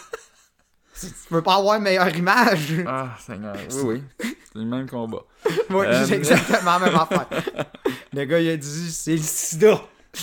[1.00, 2.74] Tu tu peux pas avoir une meilleure image.
[2.88, 3.56] Ah, Seigneur.
[3.84, 4.36] Oui, oui.
[4.52, 5.24] C'est le même combat.
[5.70, 7.28] Moi, Euh, j'ai exactement la même affaire.
[8.14, 9.82] Le gars, il a dit c'est le sida.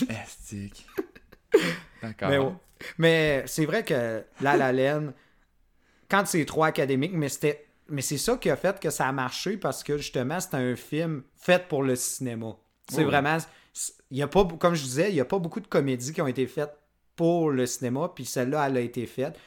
[0.09, 0.87] Estique.
[2.03, 2.57] D'accord.
[2.99, 5.13] Mais, c'est vrai que La La Land,
[6.11, 7.67] quand c'est trop académique, mais c'était.
[7.89, 10.75] Mais c'est ça qui a fait que ça a marché parce que justement, c'était un
[10.75, 12.57] film fait pour le cinéma.
[12.89, 13.05] C'est Oui.
[13.05, 13.37] vraiment.
[14.11, 16.23] Il y a pas, comme je disais, il n'y a pas beaucoup de comédies qui
[16.23, 16.73] ont été faites
[17.15, 19.39] pour le cinéma, puis celle-là, elle a été faite.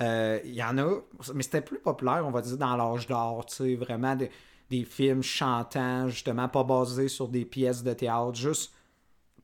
[0.00, 0.88] Euh, Il y en a,
[1.34, 4.28] mais c'était plus populaire, on va dire, dans l'âge d'or, tu sais, vraiment de-
[4.70, 8.72] des films chantants, justement, pas basés sur des pièces de théâtre, juste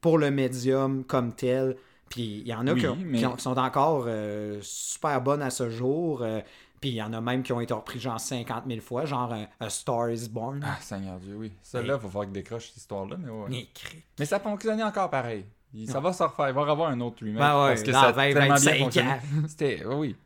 [0.01, 1.77] pour le médium comme tel.
[2.09, 4.59] Puis il y en a Oui, qui, ont- mais- qui ont- qui sont encore euh,
[4.63, 6.23] super bonnes à ce jour.
[6.23, 6.41] euh,
[6.81, 9.33] puis il y en a même qui ont été repris genre 50 000 fois, genre
[9.35, 10.65] euh, A Star is Born.
[10.67, 11.53] Ah, Seigneur Dieu, oui.
[11.63, 13.69] Celle-là, il va falloir que décroche cette histoire-là, mais ouais.
[14.19, 15.45] Mais ça fonctionnait encore pareil.
[15.75, 16.49] Il- Ça va se refaire.
[16.49, 17.39] Il va y avoir un autre remake.
[17.39, 19.11] Ben ouais, parce que ça a 20, tellement 25 bien fonctionné.
[19.49, 20.17] C'était, oui.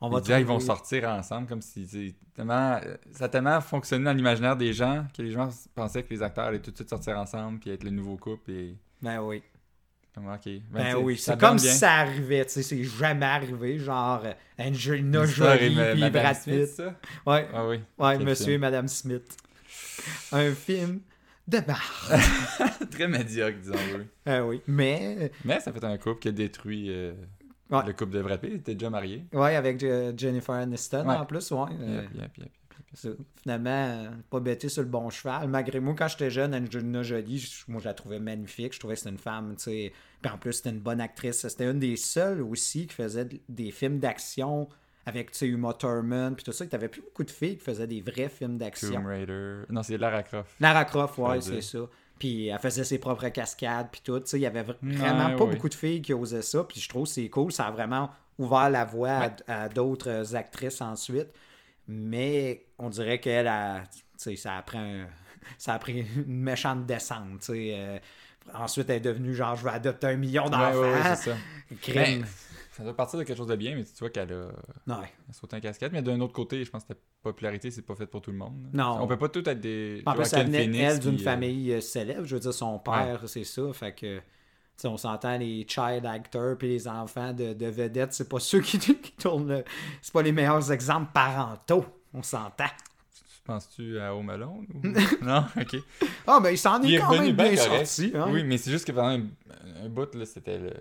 [0.00, 2.78] On va gens, ils vont sortir ensemble comme si tellement
[3.12, 6.44] ça a tellement fonctionné dans l'imaginaire des gens que les gens pensaient que les acteurs
[6.46, 9.42] allaient tout de suite sortir ensemble puis être le nouveau couple et Ben oui.
[10.14, 13.78] comme ok ben, Ben oui, c'est comme si ça arrivait, tu sais, c'est jamais arrivé,
[13.78, 16.68] genre euh, Angelina Jolie Madame Brad Smith, Pitt.
[16.68, 16.94] ça?
[17.26, 18.54] Ouais, ah oui ouais, Quel Monsieur film.
[18.54, 19.36] et Madame Smith.
[20.32, 21.00] Un film
[21.48, 22.10] de marre.
[22.90, 27.12] très médiocre disons-le Ah oui, mais mais ça fait un couple qui a détruit euh,
[27.80, 27.86] Ouais.
[27.86, 29.80] le couple de Brad Pitt était déjà marié ouais, avec
[30.18, 31.16] Jennifer Aniston Ouais.
[31.16, 31.58] en plus, ouais.
[31.80, 35.48] euh, Yep, yep, yep, Finalement, euh, pas bêté sur le bon cheval.
[35.48, 38.72] Malgré moi, quand j'étais jeune, Angelina Jolie, moi je la trouvais magnifique.
[38.74, 39.92] Je trouvais que c'était une femme, tu sais.
[40.22, 41.46] Puis en plus, c'était une bonne actrice.
[41.48, 44.68] C'était une des seules aussi qui faisait des films d'action
[45.06, 46.64] avec, tu sais, Uma Thurman, puis tout ça.
[46.72, 48.92] Avait plus beaucoup de filles qui faisaient des vrais films d'action.
[48.94, 51.80] Tomb Raider non c'est Lara Croft Lara Croft, ouais, c'est ça.
[52.18, 54.22] Puis elle faisait ses propres cascades, puis tout.
[54.32, 55.54] Il y avait vra- vraiment Ouais, pas ouais.
[55.54, 56.64] beaucoup de filles qui osaient ça.
[56.64, 57.52] Puis je trouve que c'est cool.
[57.52, 61.28] Ça a vraiment ouvert la voie à- d'autres euh, actrices ensuite.
[61.88, 63.82] Mais on dirait qu'elle a.
[64.16, 65.06] Ça a pris un-
[65.58, 67.98] Ça a pris une méchante descente, euh,
[68.54, 70.80] ensuite, elle est devenue genre, je vais adopter un million d'enfants.
[70.80, 71.36] ouais, ouais, c'est ça
[71.82, 72.22] Crime.
[72.22, 72.26] Ben,
[72.76, 74.48] ça doit partir de quelque chose de bien mais tu vois qu'elle a
[74.98, 75.06] Ouais.
[75.32, 78.06] Saute un casquette, mais d'un autre côté, je pense que la popularité, c'est pas fait
[78.06, 78.54] pour tout le monde.
[78.72, 78.98] Non.
[79.00, 80.02] On peut pas tout être des.
[80.06, 82.24] En plus, elle venait, elle, d'une puis, euh, famille euh, célèbre.
[82.24, 83.72] Je veux dire, son père, c'est ça.
[83.72, 84.22] Fait que, tu
[84.76, 88.60] sais, on s'entend, les child actors puis les enfants de, de vedettes, c'est pas ceux
[88.60, 89.64] qui, qui tournent le...
[90.02, 91.84] C'est pas les meilleurs exemples parentaux.
[92.12, 92.64] On s'entend.
[93.44, 94.80] Penses-tu à Home Alone ou...
[95.24, 95.76] Non, ok.
[96.26, 98.10] Ah, mais il s'en est, Il quand même bien sorti.
[98.14, 98.28] Hein?
[98.30, 100.72] Oui, mais c'est juste que pendant un, un bout, là, c'était le-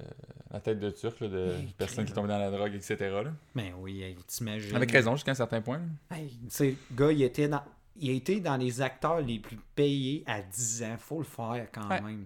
[0.53, 2.95] la tête de turc là, de personnes qui tombaient dans la drogue, etc.
[3.23, 3.31] là.
[3.55, 4.75] Mais oui, hey, t'imagines.
[4.75, 5.81] Avec raison, jusqu'à un certain point.
[6.11, 7.63] Hey, tu sais, le gars, il était dans...
[7.95, 10.95] Il a été dans les acteurs les plus payés à 10 ans.
[10.97, 12.01] Faut le faire quand Ouais.
[12.01, 12.25] même.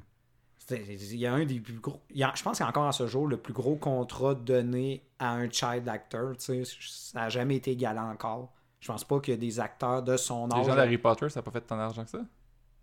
[0.69, 2.01] Il y a un des plus gros.
[2.09, 3.75] il y a- je pense qu'il y a encore à ce jour le plus gros
[3.77, 6.35] contrat donné à un child actor.
[6.37, 6.79] tu sais.
[6.81, 8.51] Ça n'a jamais été égalé encore.
[8.81, 10.65] Je pense pas qu'il y a des acteurs de son Les âge.
[10.67, 12.19] gens d'Harry Potter, ça n'a pas fait tant d'argent que ça.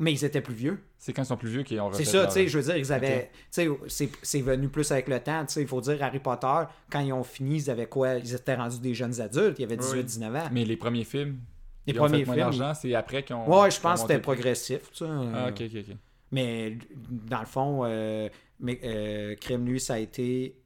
[0.01, 0.83] Mais ils étaient plus vieux.
[0.99, 2.77] C'est quand ils sont plus vieux qu'ils ont C'est ça, tu sais, je veux dire,
[2.77, 3.31] ils avaient.
[3.33, 5.45] Tu sais, c'est- c'est venu plus avec le temps.
[5.47, 8.15] Tu sais, il faut dire, Harry Potter, quand ils ont fini, ils avaient quoi?
[8.17, 9.85] Ils étaient rendus des jeunes adultes, ils avaient Oui.
[10.03, 10.49] 18-19 ans.
[10.51, 11.39] Mais les premiers films,
[11.87, 12.37] Les ils ont premiers fait films.
[12.37, 13.49] d'argent, c'est après qu'ils ont.
[13.49, 15.05] Ouais, je pense que c'était progressif, tu sais.
[15.09, 15.97] Ah, ok, ok, ok.
[16.33, 16.77] Mais
[17.29, 18.29] dans le fond, euh,
[18.59, 20.59] mais, euh, Crime lui, ça a été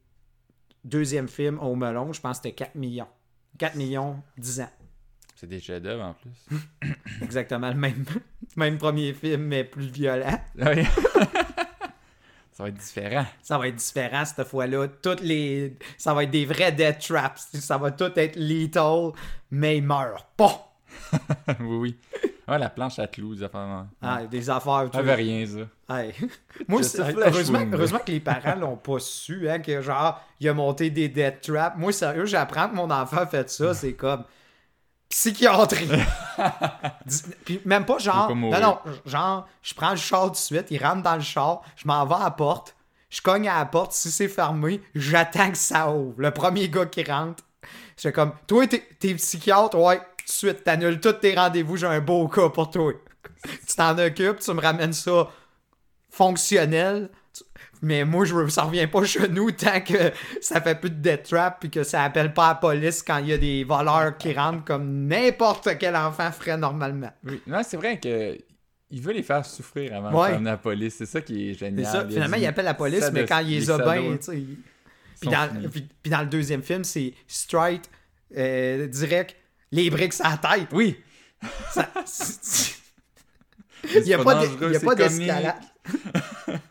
[0.83, 3.07] deuxième film au melon, je pense que c'était 4 millions.
[3.59, 4.69] 4 millions, 10 ans.
[5.35, 6.57] C'est des chefs-d'œuvre en plus.
[7.21, 8.03] Exactement le même,
[8.55, 10.39] même premier film, mais plus violent.
[10.55, 10.83] Oui.
[12.51, 13.25] ça va être différent.
[13.41, 14.87] Ça va être différent cette fois-là.
[15.01, 15.77] Toutes les.
[15.97, 17.47] Ça va être des vrais death traps.
[17.53, 19.11] Ça va tout être lethal,
[19.51, 20.73] mais il meurt pas.
[21.59, 21.97] oui, oui.
[22.49, 23.85] Ouais, la planche à clous, des affaires.
[24.01, 24.89] Ah, des affaires.
[24.91, 25.59] Ça avait rien, ça.
[26.67, 30.53] Moi, Flash heureusement, heureusement que les parents l'ont pas su, hein, que genre, il a
[30.53, 31.77] monté des death traps.
[31.77, 34.23] Moi, sérieux, j'apprends que mon enfant a fait ça, c'est comme
[35.09, 35.89] psychiatrie.
[37.45, 40.83] Puis même pas genre, non, non, genre, je prends le char tout de suite, il
[40.83, 42.75] rentre dans le char, je m'en vais à la porte,
[43.09, 46.13] je cogne à la porte, si c'est fermé, j'attends que ça ouvre.
[46.17, 47.43] Le premier gars qui rentre,
[47.97, 51.87] c'est comme, toi, t'es t'es psychiatre, ouais, tout de suite, t'annules tous tes rendez-vous, j'ai
[51.87, 52.93] un beau cas pour toi.
[53.43, 55.27] tu t'en occupes, tu me ramènes ça
[56.09, 57.09] fonctionnel.
[57.81, 61.23] Mais moi, je ça revient pas chez nous tant que ça fait plus de death
[61.23, 64.33] trap puis que ça appelle pas la police quand il y a des voleurs qui
[64.33, 67.11] rentrent comme n'importe quel enfant ferait normalement.
[67.25, 67.41] Oui.
[67.47, 68.37] Non, c'est vrai que.
[68.91, 70.37] Il veut les faire souffrir avant Ouais.
[70.39, 70.95] de la police.
[70.97, 71.85] C'est ça qui est génial.
[71.85, 71.97] ça.
[72.01, 74.23] Il a Finalement, dit- il appelle la police, mais quand il les a bien, tu
[74.23, 74.37] sais.
[74.37, 74.57] il-
[75.21, 77.87] Puis dans, puis, puis dans le deuxième film, c'est straight,
[78.35, 79.35] euh, direct,
[79.71, 80.69] les briques à la tête.
[80.71, 80.97] Oui.
[81.71, 81.87] Ça-
[83.95, 85.55] Il n'y a pas d'escalade.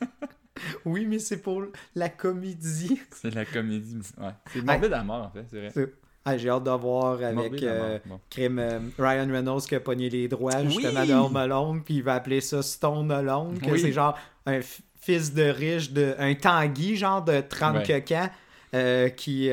[0.85, 3.01] oui, mais c'est pour la comédie.
[3.21, 3.99] C'est la comédie.
[4.21, 4.29] Ouais.
[4.53, 5.45] C'est morbide à mort, en fait.
[5.51, 5.93] C'est vrai.
[6.25, 8.01] Ah, J'ai hâte de voir avec euh, mort.
[8.07, 8.21] Bon.
[8.29, 11.09] crime, euh, Ryan Reynolds qui a pogné les droits justement Oui!
[11.09, 13.81] de Home Alone, puis il va appeler ça Stone Alone, que Oui.
[13.81, 14.61] c'est genre un
[15.01, 18.15] fils de riche, de, un Tanguy, genre de 30 Ouais.
[18.17, 18.29] ans,
[18.75, 19.49] euh, qui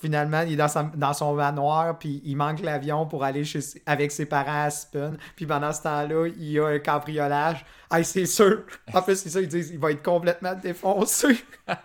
[0.00, 3.60] finalement il est dans, sa- dans son manoir, puis il manque l'avion pour aller chez,
[3.86, 7.64] avec ses parents à Aspen, puis pendant ce temps-là, il y a un cambriolage.
[7.90, 8.64] Ah, c'est sûr!
[8.92, 11.44] En plus, c'est ça, ils disent il va être complètement défoncé.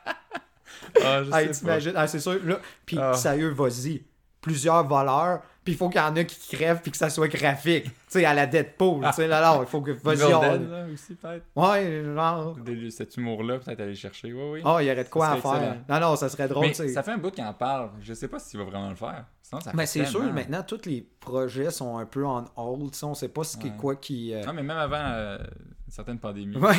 [1.04, 1.78] Ah, je Hey, sais pas.
[1.95, 2.39] Ah, c'est sûr.
[2.43, 3.13] Là, puis Ah.
[3.13, 4.04] sérieux, vas-y.
[4.41, 7.28] Plusieurs voleurs, puis il faut qu'il y en a qui crèvent, puis que ça soit
[7.28, 7.84] graphique.
[7.86, 9.06] Tu sais, à la Deadpool.
[9.08, 9.91] Tu sais, là, là, il faut que.
[9.91, 11.45] Vas-y, là, aussi, peut-être.
[11.56, 12.58] Ouais, genre.
[12.89, 14.34] Cet humour-là, peut-être aller chercher.
[14.34, 14.62] Oui, oui.
[14.65, 15.54] Oh, il y aurait de quoi à faire.
[15.56, 15.78] excellent.
[15.89, 16.89] Non, non, ça serait drôle, Mais tu sais.
[16.89, 17.89] ça fait un bout qu'il en parle.
[18.02, 19.26] Je sais pas s'il va vraiment le faire.
[19.43, 22.91] Sinon, ça Mais c'est sûr, maintenant, tous les projets sont un peu en hold.
[22.91, 23.78] tu sais, On sait pas ce qui est Ouais.
[23.78, 24.34] quoi qui.
[24.34, 26.76] euh, Non, mais même avant euh, une certaine pandémie, Ouais.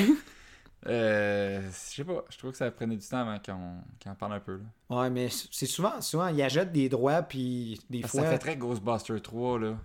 [0.86, 4.32] Euh, je sais pas, je trouve que ça prenait du temps avant qu'on en parle
[4.34, 4.58] un peu.
[4.90, 4.96] Là.
[5.02, 8.22] Ouais, mais c'est souvent, souvent, ils achètent des droits, puis des Parce fois.
[8.22, 9.76] ça fait très Ghostbusters 3, là.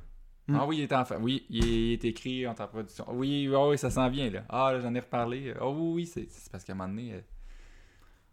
[0.47, 0.55] Hmm.
[0.55, 3.05] Ah oui, il est en fa- Oui, il est, il est écrit en en production.
[3.09, 4.43] Oui, oui, oui, ça s'en vient, là.
[4.49, 5.53] Ah, là, j'en ai reparlé.
[5.61, 7.19] Oh oui, oui, c'est parce qu'à un moment donné, euh,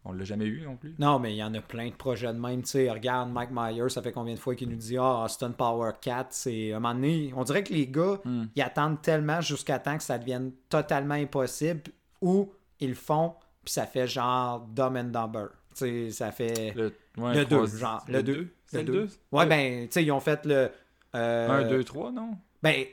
[0.04, 0.94] on l'a jamais eu non plus.
[0.98, 2.62] Non, mais il y en a plein de projets de même.
[2.62, 5.50] Tu sais, regarde, Mike Myers, ça fait combien de fois qu'il nous dit Ah, Austin
[5.50, 6.72] Power 4, c'est.
[6.72, 8.44] À un moment donné, on dirait que les gars, Hmm.
[8.54, 11.82] ils attendent tellement jusqu'à temps que ça devienne totalement impossible,
[12.24, 13.34] ou ils font,
[13.64, 15.46] puis ça fait genre Dumb and Dumber.
[15.76, 16.72] Tu sais, ça fait.
[16.74, 18.48] Le, ouais, Le trois- deux, genre, le deux.
[18.66, 20.70] C'est le Le 2 Ouais, ben, tu sais, ils ont fait le.
[21.14, 22.30] euh, 1, 2, 3, non?
[22.62, 22.84] Ben,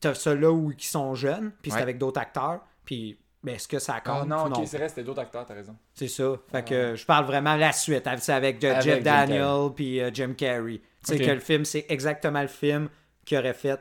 [0.00, 3.18] t'as ceux-là où ils sont jeunes, puis c'est avec d'autres acteurs, puis.
[3.44, 4.18] Ben, est-ce que ça compte?
[4.22, 5.76] Ah non, ou ok, c'est vrai, c'était d'autres acteurs, t'as raison.
[5.94, 6.34] C'est ça.
[6.52, 8.08] Fait que je parle vraiment la suite.
[8.18, 10.80] C'est avec, euh, Avec Jeff Jim Daniel puis euh, Jim Carrey.
[11.04, 12.88] Tu sais que le film, c'est exactement le film
[13.24, 13.80] qu'il aurait fait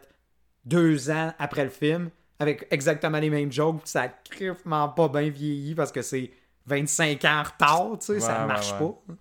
[0.65, 2.09] deux ans après le film,
[2.41, 3.81] avec exactement les mêmes jokes.
[3.81, 4.03] puis Ça
[4.71, 6.31] a pas bien vieilli parce que c'est
[6.65, 7.97] 25 ans en retard.
[7.99, 8.79] Tu sais, ça Ouais, marche ouais.
[8.79, 9.15] pas.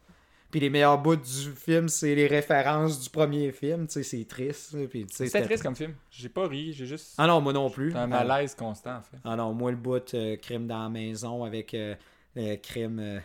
[0.50, 3.86] Puis les meilleurs bouts du film, c'est les références du premier film.
[3.86, 4.76] Tu sais, c'est triste.
[4.88, 5.94] Puis, tu sais, C'était c'était- triste comme film.
[6.10, 7.14] J'ai pas ri, j'ai juste.
[7.18, 7.94] Ah non, moi non plus.
[7.94, 9.16] un malaise constant, en fait.
[9.24, 11.94] Ah non, moi, le bout euh, crime dans la maison avec euh,
[12.36, 12.98] euh, crime.
[12.98, 13.20] euh,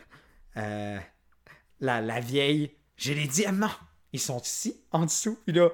[0.58, 1.00] euh,
[1.80, 2.72] la, la vieille.
[2.98, 3.70] J'ai les diamants.
[4.14, 5.38] Ils sont ici, en dessous.
[5.46, 5.70] Puis là,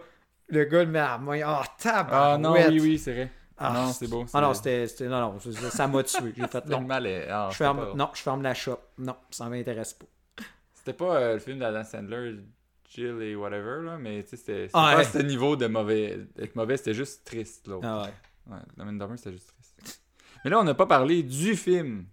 [0.47, 1.41] le gars le met à la main.
[1.45, 2.13] Oh, tabarouette.
[2.13, 3.29] Ah non, oui, oui, c'est vrai.
[3.63, 4.25] Ah, non, c'est beau.
[4.33, 4.87] Ah non, c'était.
[5.07, 6.33] Non, non, ça- m'a tué.
[6.35, 6.89] J'ai fait non.
[7.05, 7.27] Est.
[7.29, 8.79] ah, Je ferme, pas- non, je ferme la shop.
[8.97, 10.05] Non, ça m'intéresse pas.
[10.73, 12.37] C'était pas euh, le film d'Adam Sandler,
[12.89, 15.03] Jill et whatever, là, mais tu sais, c'était Ah, pas ouais.
[15.03, 16.19] ce niveau de mauvais.
[16.35, 17.79] D'être mauvais, c'était juste triste, là.
[17.83, 18.13] Ah ouais.
[18.55, 20.01] Ouais, and Dumber, c'était juste triste.
[20.43, 22.05] Mais là, on n'a pas parlé du film.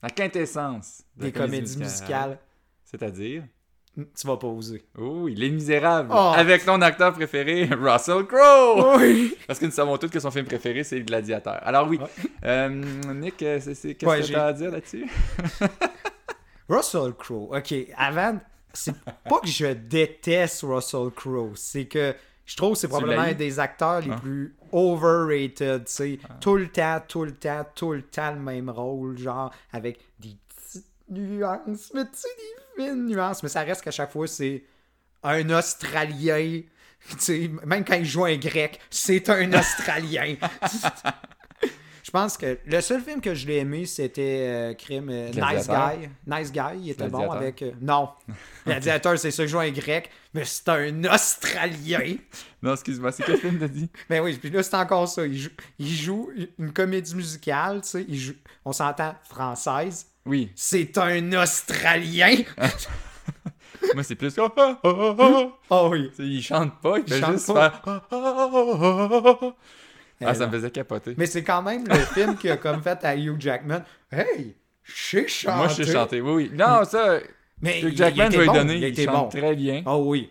[0.00, 1.02] La quintessence.
[1.16, 2.38] de la Des comédies musicales.
[2.84, 3.42] C'est-à-dire?
[4.16, 4.84] Tu vas pas oser.
[4.96, 6.10] Oui, Les Misérables.
[6.12, 6.32] Oh.
[6.36, 8.96] Avec ton acteur préféré, Russell Crowe.
[8.98, 9.36] Oui!
[9.46, 11.58] Parce que nous savons tous que son film préféré, c'est Gladiateur.
[11.62, 12.06] Alors oui, Ouais.
[12.44, 12.68] euh,
[13.14, 13.70] Nick, qu'est-ce
[14.06, 15.06] Ouais, que j'ai- tu as à dire là-dessus?
[16.68, 17.48] Russell Crowe.
[17.56, 18.38] OK, avant,
[18.72, 18.94] c'est
[19.28, 23.58] pas que je déteste Russell Crowe, c'est que je trouve que c'est probablement un des
[23.58, 24.16] acteurs les Ah.
[24.20, 26.18] plus overrated, tu sais.
[26.40, 30.36] Tout le temps, tout le temps, tout le temps le même rôle, genre avec des
[30.48, 34.62] petites nuances, mais tu sais, des fines nuances, mais ça reste qu'à chaque fois, c'est
[35.22, 36.62] un Australien.
[37.64, 40.36] Même quand il joue un grec, c'est un Australien.
[42.08, 45.68] Je pense que le seul film que je l'ai aimé, c'était euh, Crime euh, Nice.
[45.68, 46.08] Guy.
[46.26, 47.60] Nice Guy, il était bon avec.
[47.60, 48.08] euh, non.
[48.66, 52.16] Gladiateur, c'est ça qui un grec, mais c'est un Australien.
[52.62, 53.90] Non, excuse-moi, c'est quel film t'as dit?
[54.08, 55.26] Mais oui, puis là, c'est encore ça.
[55.26, 58.06] Il joue, il joue une comédie musicale, tu sais.
[58.08, 60.06] il joue- on s'entend française.
[60.24, 62.36] Oui, C'est un Australien.
[63.94, 64.50] moi c'est plus comme...
[64.56, 64.78] Ah.
[65.68, 66.10] Oh oui.
[66.18, 67.82] Il chante pas, il fait chante juste pas.
[68.10, 69.52] faire...
[70.20, 71.14] Ah, ah, Eh ça me faisait capoter.
[71.16, 73.82] Mais c'est quand même le film qui a comme fait à Hugh Jackman.
[74.10, 75.56] Hey, je sais chanter.
[75.56, 76.50] Moi, je sais chanter, oui, oui.
[76.54, 77.18] Non, ça,
[77.60, 79.40] Mais Hugh Jackman était lui bon, donner, Il il, était chante bon.
[79.40, 79.82] très bien.
[79.86, 80.30] Oh oui.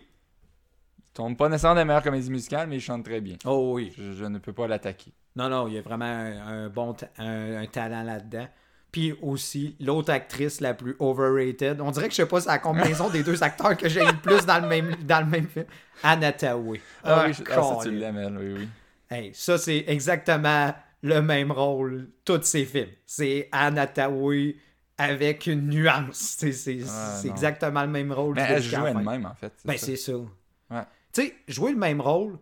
[0.98, 3.36] Il tombe pas nécessairement des meilleures comédies musicales, mais il chante très bien.
[3.44, 3.92] Oh oui.
[3.98, 5.12] Je, je ne peux pas l'attaquer.
[5.36, 8.48] Non, non, il y a vraiment un, un bon ta- un, un talent là-dedans.
[8.90, 11.80] Puis aussi, l'autre actrice la plus overrated.
[11.80, 14.14] On dirait que je sais pas c'est la combinaison des deux acteurs que j'ai le
[14.22, 15.66] plus dans le même, dans le même film.
[16.02, 16.80] Anna Tawai.
[17.04, 18.68] Ah, oui, je- ah, ça, tu l'aimes, oui, oui.
[19.10, 22.90] Hey, ça, c'est exactement le même rôle, tous ces films.
[23.06, 24.56] C'est Anna Tawai
[24.96, 26.36] avec une nuance.
[26.38, 28.34] C'est c'est- Ah, c'est exactement le même rôle.
[28.34, 29.52] Mais elle joue elle-même, en fait.
[29.64, 29.86] Ben, ça.
[29.86, 30.12] c'est ça.
[30.16, 30.82] Ouais.
[31.12, 32.38] Tu sais, jouer le même rôle,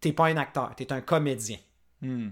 [0.00, 1.58] t'es pas un acteur, t'es un comédien.
[2.00, 2.28] Hmm.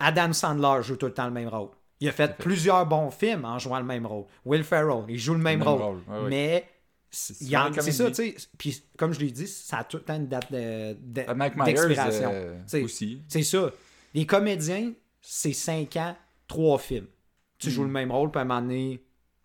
[0.00, 1.70] Adam Sandler joue tout le temps le même rôle.
[2.00, 4.24] Il a fait, plusieurs bons films en jouant le même rôle.
[4.44, 5.80] Will Ferrell, il joue le même, même rôle.
[5.80, 6.28] rôle, ouais, ouais.
[6.28, 6.81] Mais C'est
[7.12, 8.34] c'est ça, tu sais.
[8.58, 11.64] Puis comme je l'ai dit, ça a tout le temps une date de- de- Euh,
[11.64, 12.30] d'expiration.
[12.32, 13.22] euh, C'est- aussi.
[13.28, 13.70] C'est ça.
[14.14, 16.16] Les comédiens, c'est 5 ans,
[16.48, 17.06] 3 films.
[17.58, 19.04] Tu joues le même rôle, puis à un moment donné,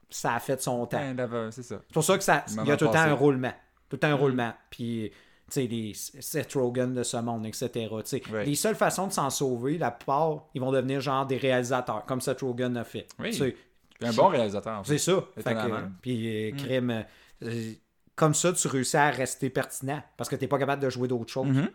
[0.10, 1.12] ça a fait son temps.
[1.14, 1.16] Hmm.
[1.16, 1.82] Ben, c'est ça.
[1.88, 3.54] C'est pour ça que ça, il y a tout le temps un roulement.
[3.90, 4.20] Tout le temps un Mm.
[4.20, 4.54] roulement.
[4.70, 5.16] Puis, tu
[5.50, 7.70] sais, les Seth Rogen de ce monde, etc.
[7.74, 8.46] Tu sais, Ouais.
[8.46, 12.20] Les seules façons de s'en sauver, la plupart, ils vont devenir genre des réalisateurs, comme
[12.22, 13.08] Seth Rogen a fait.
[13.20, 13.56] Oui.
[14.02, 14.98] Un bon réalisateur, en fait.
[14.98, 15.24] C'est ça.
[16.02, 16.58] Puis, euh, Mm.
[16.58, 17.06] crime,
[18.16, 21.08] comme ça, tu réussis à rester pertinent parce que tu n'es pas capable de jouer
[21.08, 21.48] d'autres choses.
[21.48, 21.70] Mhm.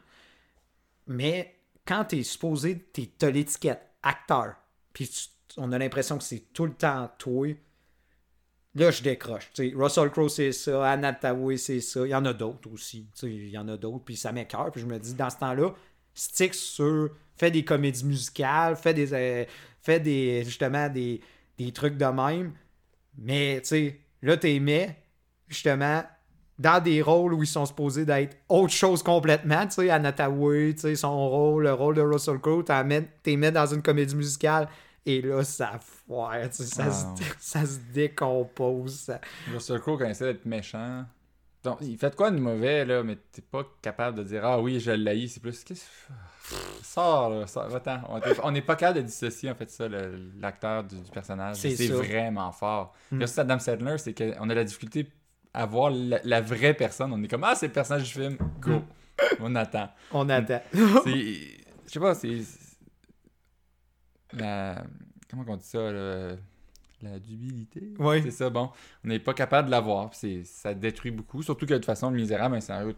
[1.07, 4.55] Mais quand tu es supposé, tu as l'étiquette acteur,
[4.92, 5.11] puis
[5.57, 7.48] on a l'impression que c'est tout le temps toi,
[8.75, 9.51] là, je décroche.
[9.55, 12.05] Tu sais, Russell Crowe, c'est ça, Anna Tawai, c'est ça.
[12.07, 13.07] Il y en a d'autres aussi.
[13.14, 14.70] Tu sais, Il y en a d'autres, puis ça m'écœure.
[14.72, 15.75] Puis je me dis, dans ce temps-là,
[16.14, 17.11] stick sur.
[17.37, 19.12] Fais des comédies musicales, fais des.
[19.12, 19.44] euh,
[19.81, 20.44] fais des.
[20.44, 21.20] Justement, des,
[21.59, 22.53] des trucs de même.
[23.18, 25.01] Mais, tu sais, là, t'aimais,
[25.52, 26.02] justement,
[26.58, 30.74] dans des rôles où ils sont supposés d'être autre chose complètement, tu sais, Anna Tawai,
[30.74, 34.68] tu sais, son rôle, le rôle de Russell Crowe, t'es mets dans une comédie musicale
[35.04, 37.14] Et là, ça foire, tu sais, ça, Ah, se, non.
[37.40, 38.94] ça se décompose.
[39.00, 39.20] ça-
[39.52, 41.04] Russell Crowe, quand il essaie d'être méchant.
[41.64, 44.60] Donc, il fait de quoi de mauvais, là, mais t'es pas capable de dire Ah
[44.60, 45.62] oui, je l'ai, c'est plus.
[45.64, 45.84] Qu'est-ce
[46.82, 48.00] Sors, là, sors, va-t'en.
[48.08, 49.86] On est- On n'est pas capable de dissocier, en fait, ça,
[50.40, 51.56] l'acteur du, du personnage.
[51.56, 52.92] C'est vraiment fort.
[53.10, 53.18] Mm.
[53.24, 55.08] Puis Adam Sandler, c'est qu'on a la difficulté
[55.54, 57.12] à voir la, la vraie personne.
[57.12, 58.70] On est comme Ah, c'est le personnage du film, go.
[58.78, 58.82] Mm.
[59.40, 59.90] On attend.
[60.10, 60.60] On attend.
[60.72, 61.12] C'est.
[61.86, 62.38] Je sais pas, c'est.
[64.32, 64.84] La.
[65.30, 65.78] Comment on dit ça?
[67.02, 67.94] La dubilité?
[67.98, 68.22] Oui.
[68.22, 68.70] C'est ça, bon.
[69.04, 70.10] On n'est pas capable de l'avoir.
[70.44, 71.42] Ça détruit beaucoup.
[71.42, 72.92] Surtout que de toute façon, Le Misérable, un scénario.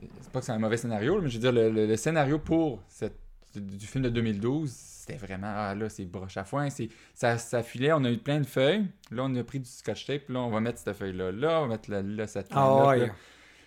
[0.00, 2.38] C'est pas que c'est un mauvais scénario, mais je veux dire, le, le- le scénario
[2.38, 3.16] pour cette,
[3.54, 4.70] du film de 2012,
[5.06, 5.52] c'était vraiment.
[5.54, 6.68] Ah là, c'est broche à foin.
[6.70, 8.86] c'est- Ça, ça filait, on a eu plein de feuilles.
[9.10, 10.28] Là, on a pris du scotch tape.
[10.28, 11.32] Là, on va mettre cette feuille-là.
[11.32, 13.06] Là, on va mettre là, là cette Ah ligne-là, ouais.
[13.06, 13.12] là.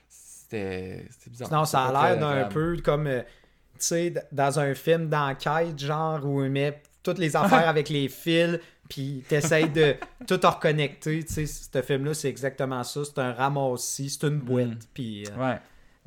[0.07, 1.51] C'était bizarre.
[1.51, 3.27] Non, ça a l'air d'un peu comme, euh, tu
[3.79, 8.59] sais, dans un film d'enquête, genre, où il met toutes les affaires avec les fils,
[8.89, 9.95] puis t'essayes de
[10.27, 11.23] tout reconnecter.
[11.23, 13.05] Tu sais, ce film-là, c'est exactement ça.
[13.05, 14.67] C'est un ramassis, c'est une boîte.
[14.67, 14.79] Mm.
[14.93, 15.59] Puis, euh, Ouais.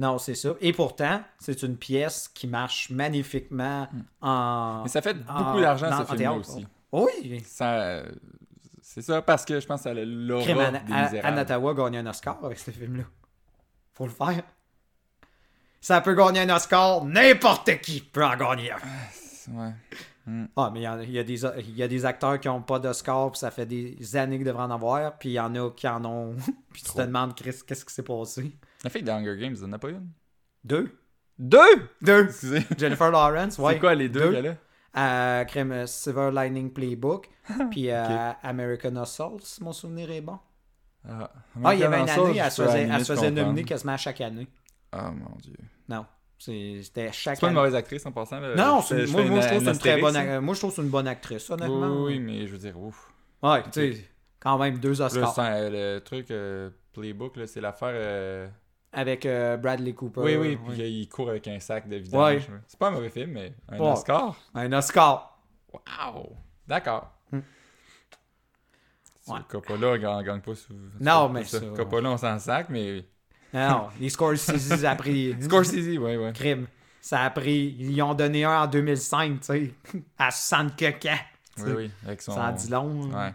[0.03, 0.55] Non, c'est ça.
[0.61, 3.89] Et pourtant, c'est une pièce qui marche magnifiquement
[4.21, 4.79] en.
[4.79, 4.83] Mm.
[4.83, 6.39] Mais ça fait en- beaucoup d'argent, ce en film-là théâtre.
[6.51, 6.67] aussi.
[6.93, 7.43] Oui.
[7.47, 8.03] Ça,
[8.83, 11.27] c'est ça, parce que je pense que ça a l'aura Crème, des Anna- Anna- Misérables.
[11.39, 13.05] Anatawa a gagné un Oscar avec ce film-là.
[13.95, 14.43] Faut le faire.
[15.81, 18.77] Ça peut gagner un Oscar, n'importe qui peut en gagner un.
[19.53, 19.73] Ouais.
[20.57, 22.63] Ah, mais il y, en y a des, il y a des acteurs qui n'ont
[22.63, 25.53] pas d'Oscar, puis ça fait des années qu'ils devraient en avoir, puis il y en
[25.57, 26.37] a qui en ont.
[26.73, 28.53] puis tu te demandes, Chris, qu'est-ce qui s'est passé?
[28.85, 30.09] La fille de Hunger Games, il n'y en a pas une?
[30.65, 30.91] Deux?
[31.39, 31.89] Deux!
[32.01, 32.25] Deux!
[32.27, 32.63] Excusez.
[32.79, 33.75] Jennifer Lawrence, ouais.
[33.75, 34.33] C'est quoi les deux, Deux.
[34.33, 34.57] qu'elle a?
[35.41, 37.29] Euh, crème euh, Silver Lining Playbook,
[37.71, 40.39] puis euh, American Assault, si mon souvenir est bon.
[41.09, 41.31] Ah,
[41.65, 43.97] Ah, il y avait une American année, elle se à faisait, elle faisait nominer quasiment
[43.97, 44.47] chaque année.
[44.93, 45.55] Ah, mon Dieu.
[45.89, 46.05] Non,
[46.39, 48.39] c'est- c'était chaque C'est pas une mauvaise actrice en passant.
[48.39, 48.55] Là?
[48.55, 50.91] Non, Je moi, je trouve c'est une très bonne, moi, je trouve que c'est une
[50.91, 51.55] bonne actrice, hein.
[51.55, 52.05] honnêtement.
[52.05, 53.11] Oui, oui, mais je veux dire, ouf.
[53.43, 55.35] Ouais, tu sais, quand même deux Oscars.
[55.39, 57.95] euh, le truc euh, Playbook, là, c'est l'affaire.
[58.95, 60.21] Avec euh, Bradley Cooper.
[60.21, 60.93] Oui, oui, puis ouais.
[60.93, 62.35] il court avec un sac de vidange.
[62.35, 62.61] Ouais.
[62.67, 63.91] C'est pas un mauvais film, mais un Ouais.
[63.93, 64.37] Oscar.
[64.55, 65.39] Un Oscar.
[65.73, 66.37] Wow!
[66.67, 67.11] D'accord.
[67.31, 67.41] Hmm.
[69.29, 69.39] Ouais.
[69.49, 70.75] Coppola gagne, gagne pas sous.
[71.01, 71.61] Non, mais ça.
[71.61, 73.07] ça- Coppola, on s'en sac, mais.
[73.55, 75.35] Non, non, les Scorsese a pris.
[75.41, 76.33] Scorsese, ouais, ouais.
[76.35, 76.67] Crime.
[77.01, 77.75] Ça a pris.
[77.79, 79.75] Ils y ont donné un en 2005, tu sais.
[80.19, 81.19] À 60 coquins.
[81.59, 82.33] Oui, oui, avec son.
[82.33, 83.11] Ça en dit long.
[83.11, 83.33] Ouais.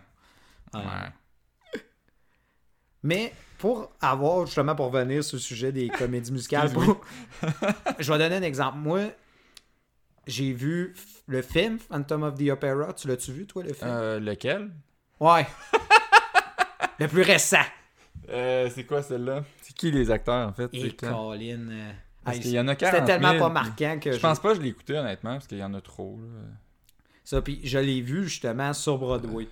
[0.74, 0.80] Ouais.
[0.82, 1.82] Ouais.
[3.04, 7.02] Mais pour avoir, justement, pour revenir sur le sujet des comédies musicales, pour-
[8.00, 8.78] je vais donner un exemple.
[8.78, 9.02] Moi,
[10.28, 10.94] j'ai vu
[11.28, 12.94] le film Phantom of the Opera.
[12.94, 13.90] Tu l'as-tu vu, toi, le film?
[13.90, 14.72] Euh, lequel?
[15.20, 15.48] Ouais.
[17.00, 17.58] le plus récent.
[18.30, 19.44] euh, C'est quoi celle-là?
[19.62, 20.70] C'est qui les acteurs en fait?
[20.74, 21.30] Et C'est quand?
[21.30, 21.70] Colin.
[21.70, 21.92] euh,
[22.24, 24.40] Parce qu'il y en a 40 C'était tellement 000, pas marquant que Je je- pense
[24.40, 26.20] pas que je l'ai écouté honnêtement, parce qu'il y en a trop.
[26.22, 26.42] Là.
[27.24, 29.48] Ça, puis je l'ai vu justement sur Broadway.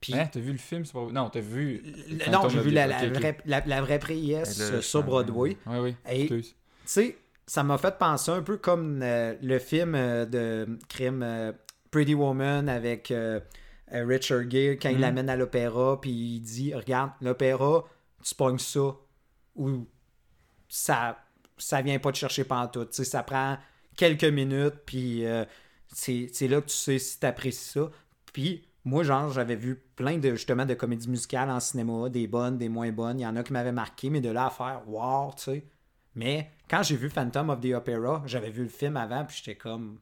[0.00, 1.10] Puis, Hein, t'as vu le film sur...
[1.10, 1.82] Non, t'as vu.
[2.08, 5.56] le- non, j'ai vu la, vraie, la, la vraie pièce Le- euh, sur Broadway.
[5.66, 5.96] Oui, oui.
[6.08, 6.26] Et-.
[6.28, 6.44] Tu
[6.84, 11.52] sais, ça m'a fait penser un peu comme euh, le film euh, de crime euh,
[11.90, 13.12] Pretty Woman avec
[13.90, 15.00] Richard Gere quand il Mhm.
[15.00, 17.84] l'amène à l'opéra, puis il dit Regarde, l'opéra,
[18.22, 18.94] tu pognes ça,
[19.56, 19.86] ou
[20.68, 21.18] ça,
[21.56, 22.90] ça vient pas te chercher pantoute.
[22.90, 23.56] Tu sais, ça prend
[23.96, 25.44] quelques minutes, puis euh,
[25.92, 27.90] c'est c'est là que tu sais si t'apprécies ça.
[28.32, 32.56] Puis moi, genre, j'avais vu plein de justement de comédies musicales en cinéma, des bonnes,
[32.56, 33.20] des moins bonnes.
[33.20, 35.64] Il y en a qui m'avaient marqué, mais de là à faire wow, tu sais.
[36.14, 39.56] Mais quand j'ai vu Phantom of the Opera, j'avais vu le film avant, puis j'étais
[39.56, 40.00] comme.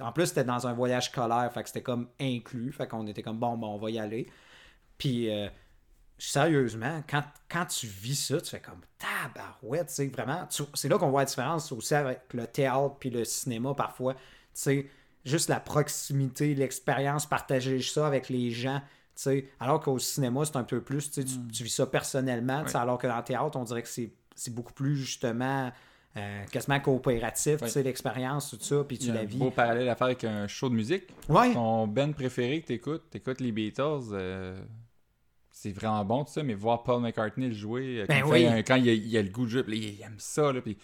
[0.00, 2.70] En plus, c'était dans un voyage scolaire, fait que c'était comme inclus.
[2.72, 4.28] Fait qu'on était comme bon, bon, on va y aller.
[4.98, 5.48] Puis euh,
[6.18, 10.46] sérieusement, quand, quand tu vis ça, tu fais comme tabarouette, tu sais, vraiment.
[10.74, 14.14] C'est là qu'on voit la différence aussi avec le théâtre puis le cinéma parfois.
[14.14, 14.20] Tu
[14.52, 14.90] sais,
[15.28, 18.80] juste la proximité, l'expérience, partager ça avec les gens.
[19.60, 22.76] alors qu'au cinéma, c'est un peu plus, tu, sais, tu, vis ça personnellement, Ouais.
[22.76, 24.10] alors que dans le théâtre, on dirait que c'est
[24.54, 25.72] beaucoup plus justement
[26.16, 27.66] euh, quasiment coopératif, Ouais.
[27.68, 29.36] tu sais, l'expérience, tout ça, puis Il tu y a la un vis.
[29.38, 31.04] beau parallèle à faire avec un show de musique.
[31.28, 34.58] Ouais, Ton band préféré que t'écoutes, t'écoutes les Beatles, euh,
[35.50, 38.24] c'est vraiment bon tout ça, mais voir Paul McCartney le jouer, euh, quand, Ben
[38.56, 38.64] oui.
[38.64, 40.60] quand il, a, il a le goût de jouer, puis là, il aime ça, là,
[40.60, 40.76] puis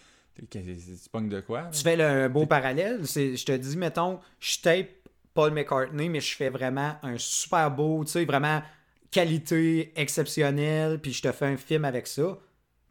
[0.50, 1.64] tu pognes de quoi?
[1.72, 3.06] tu fais le, un beau parallèle.
[3.06, 4.88] C'est, je te dis, mettons, je tape
[5.32, 8.62] Paul McCartney, mais je fais vraiment un super beau, tu sais, vraiment
[9.10, 12.38] qualité exceptionnelle, puis je te fais un film avec ça.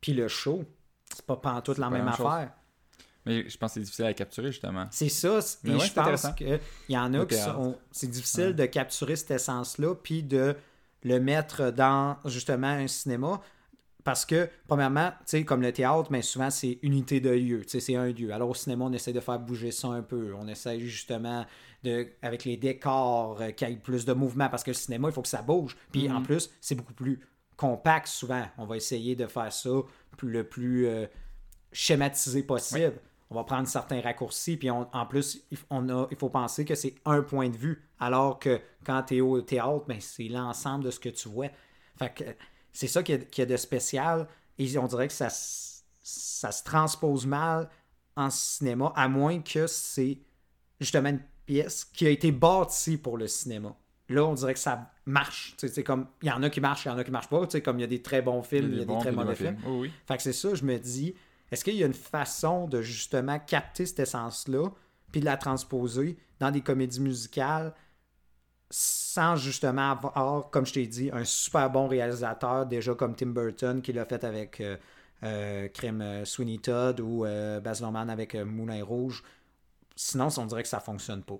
[0.02, 0.64] Puis le show,
[1.14, 2.52] c'est pas pantoute la pas même affaire.
[3.26, 4.88] Mais je pense que c'est difficile à capturer, justement.
[4.92, 5.40] C'est ça.
[5.64, 7.78] Et ouais, je c'est pense qu'il y en a Le qui sont.
[7.92, 8.54] C'est difficile Ouais.
[8.54, 10.56] de capturer cette essence-là, puis de
[11.04, 13.42] le mettre dans justement un cinéma.
[14.04, 17.62] Parce que, premièrement, tu sais, comme le théâtre, mais souvent, c'est unité de lieu.
[17.62, 18.34] Tu sais, c'est un lieu.
[18.34, 20.34] Alors, au cinéma, on essaie de faire bouger ça un peu.
[20.38, 21.46] On essaie justement,
[21.84, 24.50] de, avec les décors, euh, qu'il y ait plus de mouvement.
[24.50, 25.78] Parce que le cinéma, il faut que ça bouge.
[25.92, 27.22] Puis, en plus, c'est beaucoup plus
[27.56, 28.46] compact souvent.
[28.58, 29.70] On va essayer de faire ça
[30.22, 31.06] le plus euh,
[31.72, 33.00] schématisé possible.
[33.30, 34.58] On va prendre certains raccourcis.
[34.58, 37.82] Puis, en plus, on a, il faut penser que c'est un point de vue.
[38.00, 41.48] Alors que quand tu es au théâtre, ben, c'est l'ensemble de ce que tu vois.
[41.98, 42.24] Fait que
[42.74, 44.28] c'est ça qu'il y, a de spécial.
[44.58, 47.70] Et on dirait que ça, ça se transpose mal
[48.16, 50.20] en cinéma, à moins que c'est
[50.80, 53.76] justement une pièce qui a été bâtie pour le cinéma.
[54.10, 55.56] Là, on dirait que ça marche.
[55.58, 57.48] C'est comme il y en a qui marchent, il y en a qui marchent pas.
[57.62, 59.58] Comme il y a des très bons films, il y a des, très mauvais films.
[60.06, 61.16] Fait que c'est ça, je me dis,
[61.52, 64.70] est-ce qu'il y a une façon de justement capter cette essence-là,
[65.12, 67.74] puis de la transposer dans des comédies musicales
[68.76, 73.84] sans justement avoir, comme je t'ai dit, un super bon réalisateur, déjà comme Tim Burton,
[73.84, 74.78] qui l'a fait avec euh,
[75.22, 77.24] euh, Crème euh, Sweeney Todd ou
[77.62, 79.24] Baz Luhrmann avec Moulin Rouge.
[79.96, 81.38] Sinon, on dirait que ça fonctionne pas.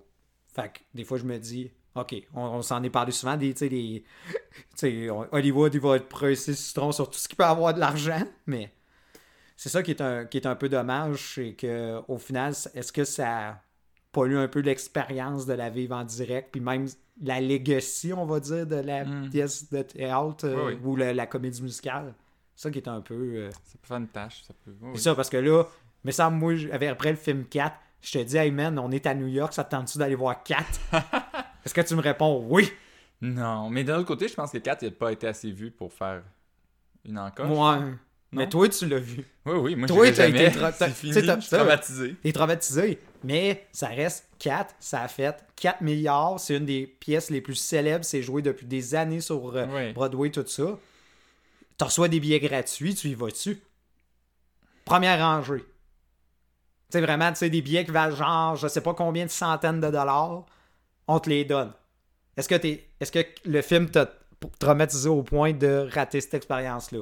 [0.54, 4.04] Fait que des fois, je me dis, OK, on, s'en est parlé souvent, des, des
[5.32, 8.72] Hollywood, il va être pressé citron sur tout ce qui peut avoir de l'argent, mais
[9.56, 13.02] c'est ça qui est, un, qui est un peu dommage, c'est qu'au final, est-ce que
[13.02, 13.60] ça
[14.14, 16.86] pollue un peu l'expérience de la vivre en direct, puis même
[17.22, 19.28] la legacy, on va dire, de la hmm.
[19.28, 22.14] pièce de théâtre euh, ou la, comédie musicale.
[22.54, 23.14] Ça qui est un peu.
[23.14, 24.42] Euh, ça peut faire une tâche.
[24.44, 24.72] Ça peut...
[24.94, 25.64] c'est ça, parce que là,
[26.04, 29.14] mais ça, moi, après le film 4, je te dis, hey man, on est à
[29.14, 30.62] New York, ça te tente-tu d'aller voir 4
[31.64, 32.70] Est-ce que tu me réponds oui?
[33.20, 35.92] Non, mais d'un autre côté, je pense que 4 n'a pas été assez vu pour
[35.92, 36.22] faire
[37.04, 37.48] une encoche.
[37.48, 37.94] Ouais.
[38.34, 39.24] Mais toi, tu l'as vu.
[39.46, 42.16] Oui, oui, moi, toi, t'as été traumatisé.
[42.22, 42.98] T'es traumatisé.
[43.22, 46.38] Mais ça reste 4, ça a fait 4 milliards.
[46.38, 48.04] C'est une des pièces les plus célèbres.
[48.04, 50.78] C'est joué depuis des années sur euh, Broadway, tout ça.
[51.78, 53.60] Tu reçois des billets gratuits, tu y vas-tu?
[54.84, 55.60] Première rangée.
[55.60, 55.64] Tu
[56.90, 59.80] sais, vraiment, tu sais, des billets qui valent genre, je sais pas combien de centaines
[59.80, 60.44] de dollars,
[61.08, 61.72] on te les donne.
[62.36, 64.12] Est-ce que, es, est-ce que le film t'a
[64.58, 67.00] traumatisé au point de rater cette expérience-là?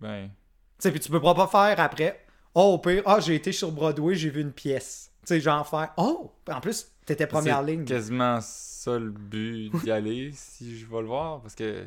[0.00, 0.28] Ben.
[0.28, 0.32] Tu
[0.78, 2.24] sais, puis tu peux pas faire après.
[2.54, 5.10] Oh, au pire, ah, j'ai été sur Broadway, j'ai vu une pièce.
[5.22, 5.92] Tu sais, genre faire.
[5.96, 6.32] Oh!
[6.50, 7.84] En plus, t'étais première ligne.
[7.84, 11.86] quasiment ça le but d'y aller, si je vais le voir, parce que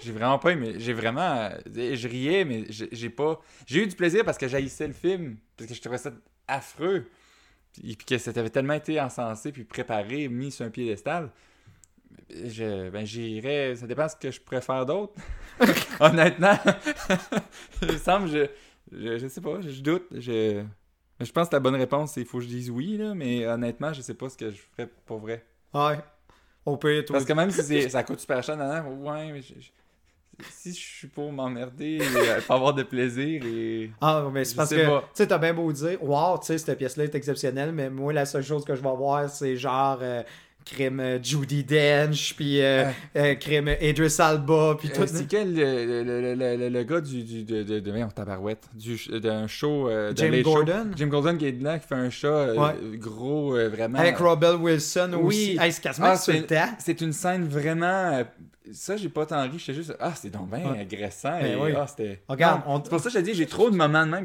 [0.00, 0.74] j'ai vraiment pas aimé.
[0.78, 1.50] J'ai vraiment.
[1.66, 3.40] Je riais, mais j'ai pas.
[3.66, 6.10] J'ai eu du plaisir parce que j'haïssais le film, parce que je trouvais ça
[6.48, 7.06] affreux.
[7.72, 11.30] Puis, puis que ça avait tellement été encensé, puis préparé, mis sur un piédestal
[12.30, 13.74] je, ben, j'irais.
[13.76, 15.14] Ça dépend ce que je préfère d'autre.
[16.00, 16.56] Honnêtement,
[17.82, 18.46] il semble, je,
[18.90, 20.06] je, je, sais pas, je, doute.
[20.12, 20.62] Je,
[21.20, 23.46] je pense que la bonne réponse, c'est il faut que je dise oui, là, mais
[23.46, 25.44] honnêtement, je sais pas ce que je ferais pour vrai.
[25.74, 25.98] Ouais.
[26.64, 27.12] On peut être.
[27.12, 29.40] Parce que même si ça coûte super cher, ouais, mais
[30.50, 34.70] si je suis pour m'emmerder et pas avoir de plaisir et ah mais c'est parce
[34.70, 37.72] que tu sais t'as bien beau dire wow tu sais cette pièce là est exceptionnelle
[37.72, 40.22] mais moi la seule chose que je vais voir c'est genre euh,
[40.64, 45.06] crime euh, Judy Dench, puis euh, euh, crime Idris Alba, puis tout.
[45.06, 48.68] C'est quel le, le, le, le, gars du, du de, de, de, tabarouette,
[49.10, 50.90] d'un show de Jim Gordon?
[50.96, 52.30] Jim Gordon qui est là, qui fait un show
[52.94, 53.98] gros, vraiment.
[53.98, 55.58] Avec Robert Wilson aussi.
[55.58, 55.72] Oui.
[55.72, 58.22] c'est ah, C'est une scène vraiment...
[58.70, 59.94] Ça, j'ai pas tant ri, j'étais juste...
[59.98, 61.40] Ah, c'est donc bien agressant.
[61.40, 62.22] Ben et, ah, c'était...
[62.28, 64.24] Regarde, C'est pour ça que je te dis, j'ai trop de moments de même,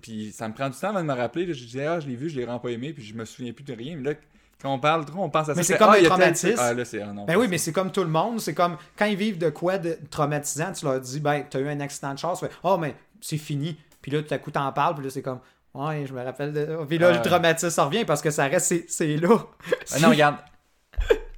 [0.00, 1.52] puis ça me prend du temps avant de me rappeler.
[1.52, 3.52] je disais, ah, je l'ai vu, je l'ai vraiment pas aimé, puis je me souviens
[3.52, 3.96] plus de rien.
[3.96, 4.16] Mais là,
[4.64, 5.54] quand on parle trop, on pense à ça.
[5.56, 6.58] Mais c'est comme ah, un traumatisme.
[6.58, 8.40] Ah, là, ah, Ben oui, mais c'est comme tout le monde.
[8.40, 11.68] C'est comme quand ils vivent de quoi de traumatisant, tu leur dis, ben, t'as eu
[11.68, 13.76] un accident de char, tu fais, oh, mais c'est fini.
[14.00, 15.40] Puis là, tout à coup, t'en parles, puis là, c'est comme,
[15.74, 16.78] ouais, je me rappelle de.
[16.88, 19.36] Puis là, le traumatisme revient parce que ça reste, c'est là.
[19.94, 20.36] Ah, non, regarde.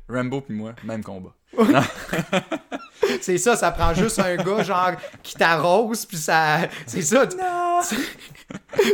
[0.08, 1.34] Rambo puis moi, même combat.
[3.20, 7.26] c'est ça, ça prend juste un gars genre qui t'arrose puis ça c'est ça.
[7.26, 7.36] Tu...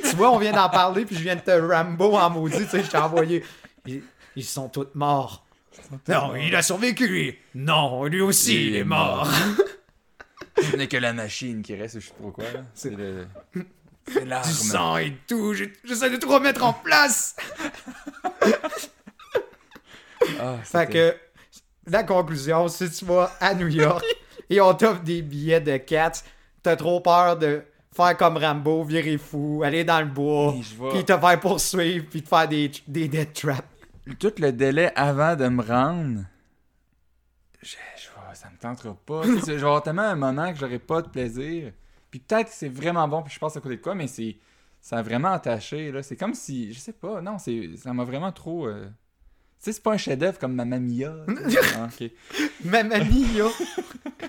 [0.08, 2.68] tu vois, on vient d'en parler puis je viens de te Rambo en maudit, tu
[2.68, 3.42] sais, je t'ai envoyé
[4.36, 5.44] ils sont tous morts.
[6.08, 9.28] Non, il a survécu, Non, lui aussi, il, est mort.
[10.60, 12.44] Ce n'est que la machine qui reste, je sais pas pourquoi.
[12.74, 13.26] C'est le...
[14.24, 14.48] l'arme.
[14.48, 17.36] Du sang et tout, j'essaie de tout remettre en place.
[20.40, 21.16] ah, fait que,
[21.86, 24.04] la conclusion, si tu vas à New York
[24.50, 26.22] et on t'offre des billets de cats,
[26.62, 27.62] t'as trop peur de
[27.94, 30.54] faire comme Rambo, virer fou, aller dans le bois,
[30.92, 33.71] puis te faire poursuivre, puis te faire des, des death traps
[34.18, 36.24] tout le délai avant de me rendre,
[37.62, 37.76] je,
[38.34, 39.22] ça me tentera pas.
[39.46, 41.72] je vais avoir tellement un moment que j'aurai pas de plaisir.
[42.10, 44.36] Puis peut-être que c'est vraiment bon, puis je pense à côté de quoi, mais c'est
[44.80, 45.92] ça a vraiment attaché.
[45.92, 48.66] là C'est comme si, je sais pas, non, c'est ça m'a vraiment trop.
[48.66, 48.88] Euh,
[49.58, 51.14] sais, c'est pas un chef-d'œuvre comme Mamma Mia.
[51.26, 51.56] tu.
[51.76, 51.88] Ah.
[52.64, 52.96] Mamma!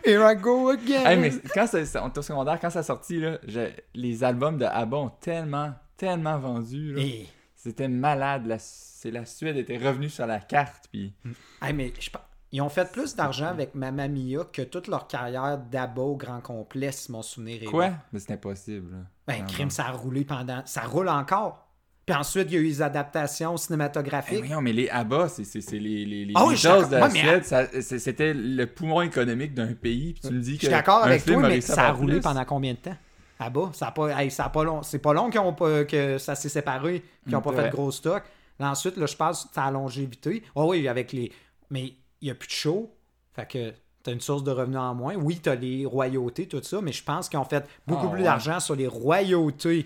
[0.06, 1.06] Here I go again!
[1.06, 4.24] Hey, mais quand ça, on était au secondaire, quand ça a sorti, là, je- les
[4.24, 6.94] albums de ABBA ont tellement, tellement vendu.
[6.94, 7.02] là.
[7.02, 7.28] Et-
[7.64, 8.46] C'était malade.
[8.46, 10.86] La, c'est la Suède était revenue sur la carte.
[10.92, 11.14] Puis...
[11.62, 12.10] Hey, mais je
[12.52, 15.58] Ils ont fait plus d'argent avec Mamma Mia que toute leur carrière
[15.98, 17.92] au grand complet, si mon souvenir est Quoi?
[18.12, 18.92] Mais c'est impossible.
[18.92, 18.98] là.
[19.28, 20.62] Ben, crime, ça a roulé pendant.
[20.66, 21.68] Ça roule encore.
[22.06, 24.40] Puis ensuite, il y a eu les adaptations Eh cinématographiques.
[24.40, 26.96] voyons, mais les ABBA, c'est, c'est, c'est les, les, les Ah je suis Beatles de
[26.98, 27.46] la mais- Suède.
[27.46, 30.12] ça- c'était le poumon économique d'un pays.
[30.12, 30.62] Puis tu me dis Je que.
[30.64, 32.22] suis d'accord avec toi, mais ça a roulé plus.
[32.22, 32.98] pendant combien de temps?
[33.40, 34.84] Abba, ça a pas, hey, ça a pas long.
[34.84, 37.92] C'est pas long ont que ça s'est séparé, qu'ils n'ont pas Mm, fait de gros
[37.92, 38.24] stock.
[38.60, 40.44] Là, ensuite, là, je pense que ça a longévité.
[40.56, 41.32] Oh oui, avec les.
[41.70, 41.86] Mais
[42.22, 42.96] il n'y a plus de show.
[43.36, 43.74] Fait que
[44.04, 45.16] t'as une source de revenus en moins.
[45.16, 48.20] Oui, t'as les royautés, tout ça, mais je pense qu'ils ont fait beaucoup Ah, plus
[48.20, 48.26] ouais.
[48.26, 49.86] d'argent sur les royautés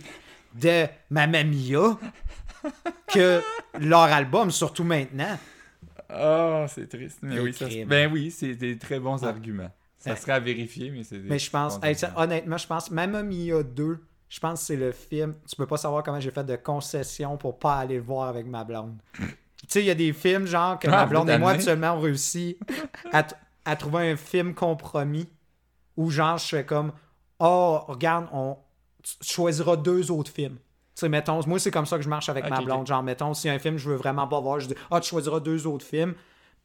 [0.55, 1.97] de Mamma Mia
[3.07, 3.41] que
[3.79, 5.37] leur album, surtout maintenant.
[6.09, 7.19] Ah, c'est triste.
[7.21, 9.27] Mais oui, ça, ben oui, c'est des très bons Ah.
[9.29, 9.71] arguments.
[9.99, 13.23] Ça serait à vérifier, mais c'est Mais je pense, hey, ça- honnêtement, je pense, Mamma
[13.23, 15.35] Mia 2, je pense que c'est le film.
[15.49, 18.45] Tu peux pas savoir comment j'ai fait de concessions pour pas aller le voir avec
[18.45, 18.97] ma blonde.
[19.13, 19.25] tu
[19.67, 21.99] sais, il y a des films genre que Ah, ma blonde et moi, actuellement, on
[22.01, 22.57] réussi
[23.11, 23.25] à,
[23.65, 25.27] à trouver un film compromis
[25.95, 26.91] où genre je fais comme
[27.39, 28.57] Oh, regarde, on
[29.03, 30.55] tu choisiras deux autres films.
[30.57, 32.87] Tu sais, mettons, moi, c'est comme ça que je marche avec ma blonde.
[32.87, 35.39] Genre, mettons, si un film je veux vraiment pas voir, je dis Ah, tu choisiras
[35.39, 36.13] deux autres films.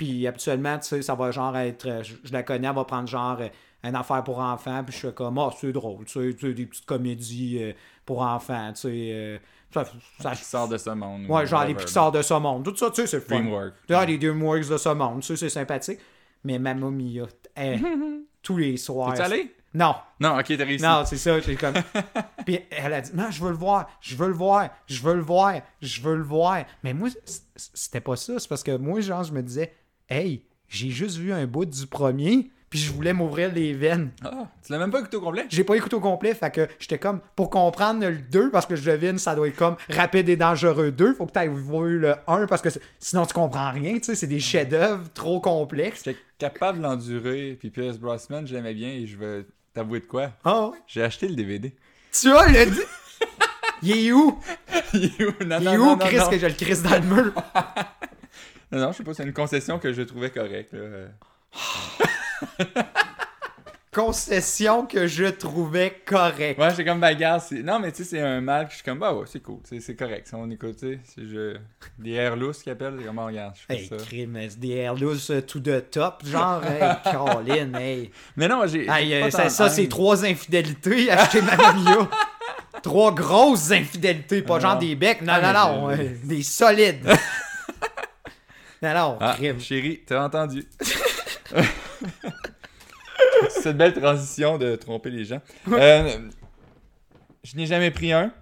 [0.05, 1.87] Puis habituellement, tu sais, ça va genre être.
[1.87, 3.49] euh, Je, je la connais, elle va prendre genre euh,
[3.85, 4.83] une affaire pour enfants.
[4.85, 6.05] Puis je fais comme Ah, c'est drôle.
[6.07, 7.73] Tu sais, tu sais, des petites comédies euh,
[8.05, 8.73] pour enfants.
[8.73, 8.89] Tu sais.
[9.13, 9.39] euh,
[9.73, 9.85] ça,
[10.21, 11.27] ça- Pixar de ce monde.
[11.29, 12.65] ouais, ou genre les Pixar de ce monde.
[12.65, 13.37] Tout ça, tu sais, c'est fun.
[13.37, 13.75] Dreamworks.
[13.91, 15.21] Ah, les Dreamworks de ce monde.
[15.21, 16.01] Tu sais, c'est sympathique.
[16.45, 17.27] Mais Mamma Mia,
[17.57, 17.77] eh,
[18.43, 19.13] tous les soirs.
[19.13, 19.55] Es-tu allé?
[19.75, 20.85] Non, Non, ok, t'as réussi.
[20.85, 21.73] non, c'est ça, j'ai comme.
[22.45, 25.15] Puis elle a dit Non, je veux le voir, je veux le voir, je veux
[25.15, 26.65] le voir, je veux le voir.
[26.83, 27.09] Mais moi,
[27.57, 28.39] c'était pas ça.
[28.39, 29.73] C'est parce que moi, genre, je me disais
[30.09, 34.11] Hey, j'ai juste vu un bout du premier, puis je voulais m'ouvrir les veines.
[34.25, 35.47] Ah, tu l'as même pas écouté au complet?
[35.49, 38.77] J'ai pas écouté au complet, fait que j'étais comme, pour comprendre le 2, parce que
[38.77, 42.15] je devine, ça doit être comme Rapide et Dangereux 2, faut que tu vu le
[42.27, 46.03] 1, parce que sinon tu comprends rien, tu sais, c'est des chefs-d'œuvre trop complexes.
[46.05, 50.07] J'étais capable de l'endurer, puis Pierce Brosnan, je l'aimais bien, et je vais t'avouer de
[50.07, 50.33] quoi?
[50.45, 50.79] Ah ouais?
[50.87, 51.75] J'ai acheté le DVD.
[52.13, 52.73] Tu as le.
[53.83, 54.39] Il est où?
[54.95, 55.45] Il est où?
[55.45, 57.33] Non, Il est où, non, Chris, que je le crisse dans le mur?
[58.73, 60.75] Non, non, je sais pas, c'est une concession que je trouvais correcte.
[63.95, 66.59] Concession que je trouvais correcte.
[66.59, 67.43] Ouais, j'étais comme bagarre.
[67.43, 69.41] c'est- Non, mais tu sais, c'est un mal que je suis comme, bah ouais, c'est
[69.41, 70.27] cool, c'est c'est correct.
[70.29, 71.59] Si on écoute, tu sais, c'est je...
[71.99, 73.97] des airs lousses qui appellent, c'est comme, oh, regarde, je fais Hey, ça.
[73.99, 76.81] crime, c'est des air loose euh, tout de top, genre, hey,
[77.13, 78.11] Colin, hey.
[78.37, 78.89] Mais non, j'ai.
[78.89, 82.09] Hey, euh, ça, ça, c'est trois infidélités acheter Mamma Mia.
[82.83, 86.43] trois grosses infidélités, pas Ah genre des becs, non, Ah, non, non, je- euh, des
[86.43, 87.07] solides.
[88.83, 89.61] non, Ah, crime.
[89.61, 90.65] chérie, t'as entendu.
[93.51, 95.41] Cette belle transition de tromper les gens.
[95.71, 96.19] Euh,
[97.45, 98.33] je n'ai jamais pris un.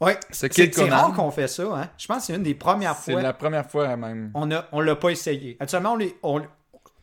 [0.00, 0.96] Ouais, Ce c'est c'est Conan.
[0.96, 1.88] rare qu'on fait ça, hein.
[1.96, 3.22] Je pense que c'est une des premières C'est fois.
[3.22, 4.30] la première fois même.
[4.34, 5.56] On a, on l'a pas essayé.
[5.58, 6.42] Actuellement, on les, on-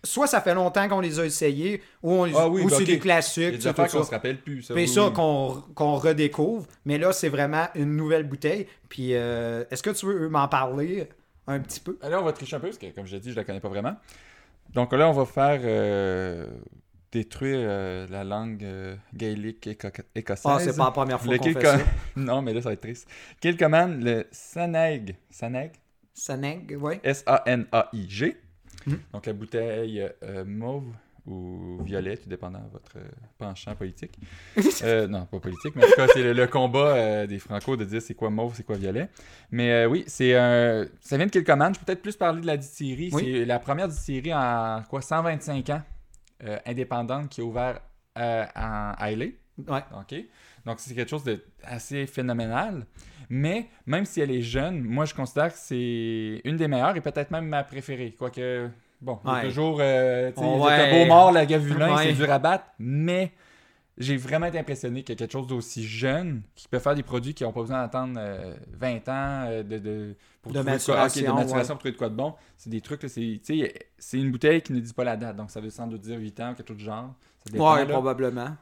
[0.04, 2.84] soit ça fait longtemps qu'on les a essayés, ou, on Ah oui, ou bah, c'est
[2.86, 4.04] des Il y classiques, a des qu'on ça.
[4.04, 4.62] se rappelle plus.
[4.62, 5.14] Ça, oui, ça oui.
[5.14, 6.68] qu'on qu'on redécouvre.
[6.86, 8.68] Mais là, c'est vraiment une nouvelle bouteille.
[8.90, 11.10] Puis euh, est-ce que tu veux m'en parler?
[11.48, 11.98] Un petit peu?
[12.02, 13.60] Alors, on va tricher un peu, parce que, comme je l'ai dit, je la connais
[13.60, 13.96] pas vraiment.
[14.74, 16.48] Donc là, on va faire euh,
[17.12, 20.46] détruire euh, la langue euh, gaélique éco- écossaise.
[20.46, 21.78] Ah, c'est pas la première fois qu'on fait ça.
[22.16, 23.08] Non, mais là, ça va être triste.
[23.42, 25.16] Kill Command, le Saneg.
[25.30, 25.72] Saneg?
[26.14, 27.00] Saneg, ouais.
[27.04, 28.38] S-A-N-A-I-G.
[29.14, 30.10] Donc la bouteille
[30.46, 30.94] mauve
[31.26, 34.18] ou violet, tout dépendant de votre euh, penchant politique.
[34.84, 37.78] Euh, non, pas politique, mais en tout cas, c'est le, le combat euh, des Franco
[37.78, 39.08] de dire c'est quoi mauve, c'est quoi violet.
[39.52, 40.86] Mais euh, oui, c'est un.
[41.00, 41.74] Ça vient de Kill Command.
[41.74, 43.10] Je peux peut-être plus parler de la distillerie.
[43.14, 43.24] Oui.
[43.24, 45.82] C'est la première distillerie en quoi 125 ans
[46.66, 47.80] indépendante qui a ouvert
[48.18, 49.36] euh, en Hailey.
[49.68, 49.84] Ouais.
[50.00, 50.16] OK?
[50.66, 52.86] Donc, c'est quelque chose d'assez phénoménal.
[53.30, 57.02] Mais même si elle est jeune, moi, je considère que c'est une des meilleures et
[57.02, 58.14] peut-être même ma préférée.
[58.18, 58.70] Quoique,
[59.04, 59.44] bon, il y a Ouais.
[59.46, 60.92] toujours, euh, tu sais, ouais.
[61.04, 62.04] beau mort, la gavulin, Ouais.
[62.08, 62.66] c'est dur à battre.
[62.80, 63.32] Mais
[63.98, 67.04] j'ai vraiment été impressionné qu'il y a quelque chose d'aussi jeune qui peut faire des
[67.04, 70.72] produits qui n'ont pas besoin d'attendre euh, 20 ans euh, de, de, pour De trouver
[70.72, 72.34] quoi- ok, de maturation, maturation pour trouver de quoi de bon.
[72.58, 75.36] C'est des trucs, c'est une bouteille qui ne dit pas la date.
[75.36, 77.14] Donc, ça veut sans doute dire 8 ans, quelque chose du genre.
[77.46, 77.86] Ça dépend, Ouais, là.
[77.92, 78.56] probablement.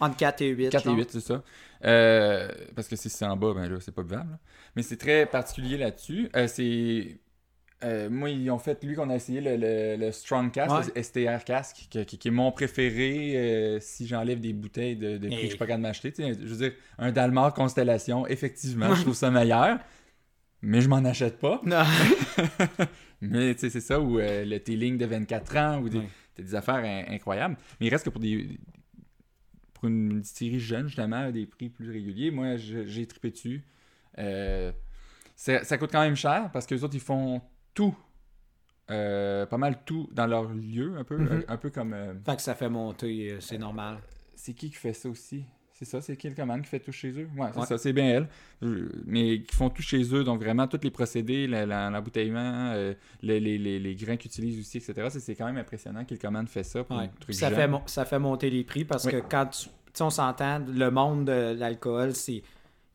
[0.00, 0.70] Entre 4 et 8.
[0.70, 0.96] 4 et genre.
[0.96, 1.42] 8, c'est ça.
[1.84, 4.30] Euh, parce que si c'est en bas, ben là, c'est pas buvable.
[4.30, 4.38] là.
[4.76, 6.30] Mais c'est très particulier là-dessus.
[6.36, 7.18] Euh, c'est.
[7.84, 10.66] Euh, moi, ils ont fait, lui, qu'on a essayé le, le, le Strong Ouais.
[10.96, 15.16] le STR Cask, qui, qui- qui est mon préféré euh, si j'enlève des bouteilles de,
[15.18, 16.10] de prix Et- que je suis pas capable de m'acheter.
[16.12, 19.78] Tu sais, Je veux dire, un Dalmar Constellation, effectivement, je trouve ça meilleur.
[20.62, 21.60] mais je m'en achète pas.
[21.66, 21.82] Non.
[23.20, 26.08] Mais tu sais, c'est ça, ou euh, le T-Link de 24 ans, ou des, Ouais.
[26.36, 27.56] t'as des affaires in- incroyables.
[27.80, 28.58] Mais il reste que pour des
[29.74, 33.62] pour une distillerie jeune, justement, à des prix plus réguliers, moi, j'ai trippé dessus.
[34.18, 34.72] Euh,
[35.36, 37.40] ça, ça coûte quand même cher parce que les autres, ils font
[37.74, 37.94] tout.
[38.90, 41.44] euh, pas mal tout dans leur lieu, un peu, Mhm.
[41.48, 41.92] un, un peu comme.
[41.92, 43.98] euh, Fait que ça fait monter, euh, c'est normal.
[44.34, 45.44] c'est qui qui fait ça aussi?
[45.74, 47.28] C'est ça, c'est qui le commande qui fait tout chez eux?
[47.36, 47.66] Ouais, c'est Ouais.
[47.66, 48.28] ça, c'est bien elle.
[49.04, 53.58] Mais qui font tout chez eux, donc vraiment tous les procédés, l'embouteillement, euh, les, les,
[53.58, 55.08] les, les grains qu'ils utilisent aussi, etc.
[55.10, 57.10] C'est- quand même impressionnant que le commande fait ça pour Ouais.
[57.20, 59.12] truc ça, fait, ça fait monter les prix parce Oui.
[59.12, 59.68] que quand tu.
[60.00, 62.42] On s'entend, le monde de l'alcool, c'est.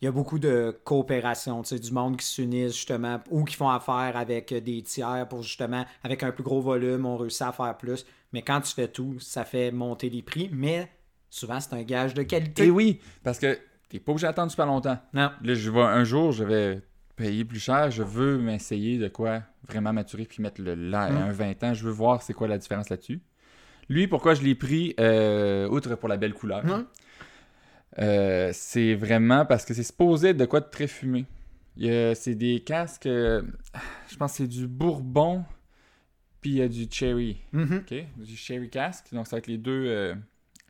[0.04, 3.56] Il y a beaucoup de coopération, tu sais, du monde qui s'unissent justement ou qui
[3.56, 7.54] font affaire avec des tiers pour justement, avec un plus gros volume, on réussit à
[7.54, 8.06] faire plus.
[8.34, 10.50] Mais quand tu fais tout, ça fait monter les prix.
[10.52, 10.92] Mais
[11.30, 12.66] souvent, c'est un gage de qualité.
[12.66, 15.00] Et oui, parce que t'es pas obligé d'attendre super longtemps.
[15.14, 15.32] Non.
[15.42, 16.82] Là, je vais un jour, je vais
[17.16, 21.16] payer plus cher, je veux m'essayer de quoi vraiment maturer puis mettre le là, Mm.
[21.16, 23.22] un 20 ans, je veux voir c'est quoi la différence là-dessus.
[23.88, 26.86] Lui, pourquoi je l'ai pris, euh, outre pour la belle couleur, Mm.
[28.00, 31.26] Euh, c'est vraiment parce que c'est supposé être de quoi de très fumé.
[31.78, 33.42] C'est des casques, euh,
[34.10, 35.44] je pense que c'est du bourbon,
[36.42, 37.38] puis il y a du cherry.
[37.52, 37.84] Mhm.
[37.84, 38.06] OK?
[38.18, 39.14] Du sherry cask.
[39.14, 40.16] Donc, ça va être les deux, euh,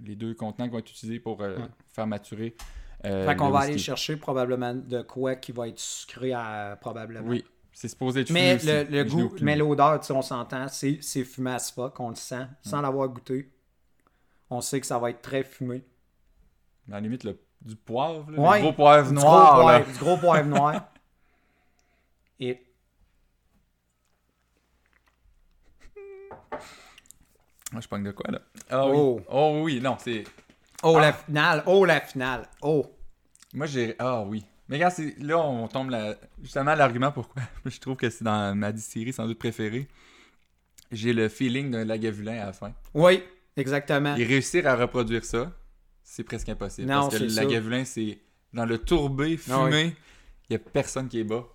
[0.04, 1.58] les deux contenants qui vont être utilisés pour euh,
[1.94, 2.56] faire maturer.
[3.04, 7.28] Fait qu'on va aller chercher probablement de quoi qui va être sucré à, probablement.
[7.28, 7.44] Oui,
[7.74, 11.52] c'est supposé être Mais fumé le, aussi, le goût, mais l'odeur, on s'entend, c'est, fumé
[11.52, 13.52] as fuck, on le sent, sans l'avoir goûté.
[14.50, 15.84] On sait que ça va être très fumé.
[16.90, 19.54] À la limite, le- du poivre, là, Ouais, le gros poivre Du noir.
[19.54, 20.90] gros poivre, du gros poivre noir.
[22.40, 22.60] Et
[27.72, 28.40] Moi, je pogne de quoi, là?
[28.70, 28.94] Ah oui.
[28.96, 29.22] Oh.
[29.30, 30.24] Oh oui, non, c'est...
[30.84, 31.02] oh Ah.
[31.02, 32.86] la finale, oh la finale, oh.
[33.54, 33.96] Moi, j'ai...
[33.98, 34.46] Ah oui.
[34.70, 36.16] Mais regarde, c'est- là, on tombe là...
[36.42, 39.88] justement l'argument pourquoi je trouve que c'est dans ma distillerie sans doute préférée.
[40.92, 42.74] J'ai le feeling d'un lagavulin à la fin.
[42.94, 43.24] Oui,
[43.58, 44.16] exactement.
[44.16, 45.52] Et réussir à reproduire ça,
[46.04, 46.88] c'est presque impossible.
[46.88, 47.44] Non, parce que ça.
[47.44, 48.20] lagavulin, c'est
[48.54, 49.94] dans le tourbé, fumé, Ah il oui.
[50.50, 51.46] y a personne qui est bas.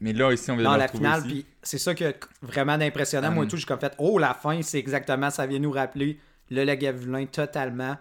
[0.00, 3.32] Mais là, ici, on vient Dans la finale, puis c'est ça qui est vraiment d'impressionnant.
[3.32, 3.50] Moi, Hum.
[3.50, 6.18] tout, j'ai comme fait, oh, la fin, c'est exactement, ça vient nous rappeler
[6.50, 7.96] le Lagavulin totalement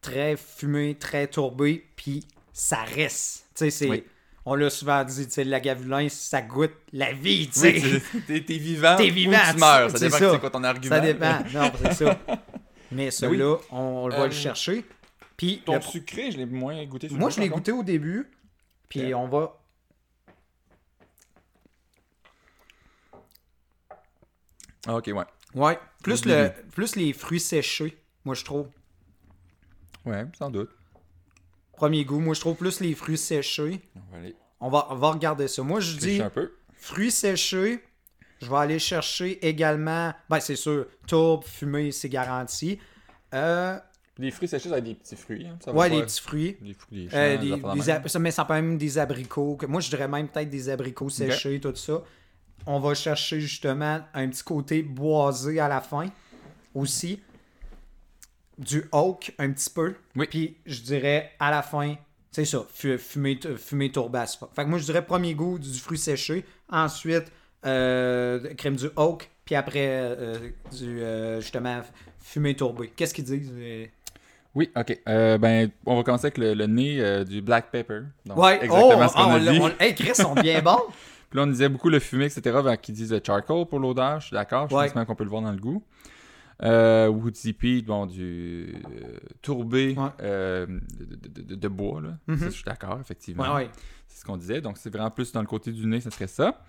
[0.00, 3.44] très fumé, très tourbé, puis ça reste.
[3.54, 3.88] Tu sais, c'est.
[3.88, 4.04] Oui.
[4.46, 8.00] On l'a souvent dit, tu sais, le Lagavulin, ça goûte la vie, tu Oui, sais.
[8.10, 9.90] tu- t'es t'es vivant, T'es ou vivant, tu meurs.
[9.90, 10.94] Ça dépend c'est quoi ton argument.
[10.96, 11.38] Ça dépend.
[11.54, 12.18] Non, c'est ça.
[12.94, 13.12] Mais oui.
[13.12, 14.84] celui-là, on, on va Euh, le chercher.
[15.36, 17.08] Puis, Ton le- sucré, je l'ai moins goûté.
[17.10, 18.30] moi, je l'ai goûté au début,
[18.88, 19.58] puis on va.
[24.86, 25.24] Ah, ok, ouais.
[25.54, 25.78] Ouais.
[26.02, 28.68] Plus, le, plus les fruits séchés, moi, je trouve.
[30.04, 30.70] Ouais, sans doute.
[31.72, 33.80] Premier goût, moi, je trouve plus les fruits séchés.
[33.96, 35.62] On va aller On va, on va regarder ça.
[35.62, 36.52] Moi, je dis tricher un peu.
[36.74, 37.82] fruits séchés.
[38.44, 40.12] Je vais aller chercher également.
[40.28, 42.78] Ben, c'est sûr, tourbe, fumée, c'est garanti.
[43.32, 43.78] Euh,
[44.18, 45.46] Les fruits séchés, ça va être des petits fruits.
[45.46, 45.56] hein.
[45.64, 46.56] Ça va ouais, les petits fruits.
[46.60, 49.56] Des fruits, des Euh, champs, des- des des ab- mais ça peut même des abricots.
[49.56, 52.02] que- Moi, je dirais même peut-être des abricots séchés, tout ça.
[52.66, 56.10] On va chercher justement un petit côté boisé à la fin
[56.74, 57.20] aussi.
[58.56, 59.96] Du oak un petit peu.
[60.14, 60.26] Oui.
[60.30, 61.96] Puis je dirais à la fin,
[62.30, 64.38] c'est ça, fu- fumée, fumée tourbasse.
[64.54, 66.44] Fait que moi, je dirais premier goût du fruit séché.
[66.68, 67.30] Ensuite, euh,
[67.64, 69.30] crème du oak.
[69.44, 70.38] Puis après, euh,
[70.72, 71.80] du euh, justement
[72.18, 72.92] fumée tourbée.
[72.96, 73.86] Qu'est-ce qu'ils disent euh?
[74.54, 75.00] Oui, ok.
[75.08, 78.02] Euh, ben, on va commencer avec le, le nez euh, du black pepper.
[78.24, 79.58] Donc, Ouais, exactement oh, ce qu'on a on l'a- dit.
[79.60, 80.80] on- Hey, Chris, sont bien bons.
[81.28, 82.42] Puis là, on disait beaucoup le fumé, etc.
[82.62, 84.20] Ben, qui disent le charcoal pour l'odeur.
[84.20, 84.68] Je suis d'accord.
[84.70, 84.86] Je Ouais.
[84.86, 85.82] pense même qu'on peut le voir dans le goût.
[86.62, 90.08] Euh, Woodsy Peat, bon, du euh, tourbé Ouais.
[90.22, 92.00] euh, de, de- de- de bois.
[92.00, 92.10] Là.
[92.28, 92.38] Mhm.
[92.38, 93.54] Ça, je suis d'accord, effectivement.
[93.56, 93.68] Ouais.
[94.06, 94.60] C'est ce qu'on disait.
[94.60, 96.62] Donc, c'est vraiment plus dans le côté du nez, ce serait ça.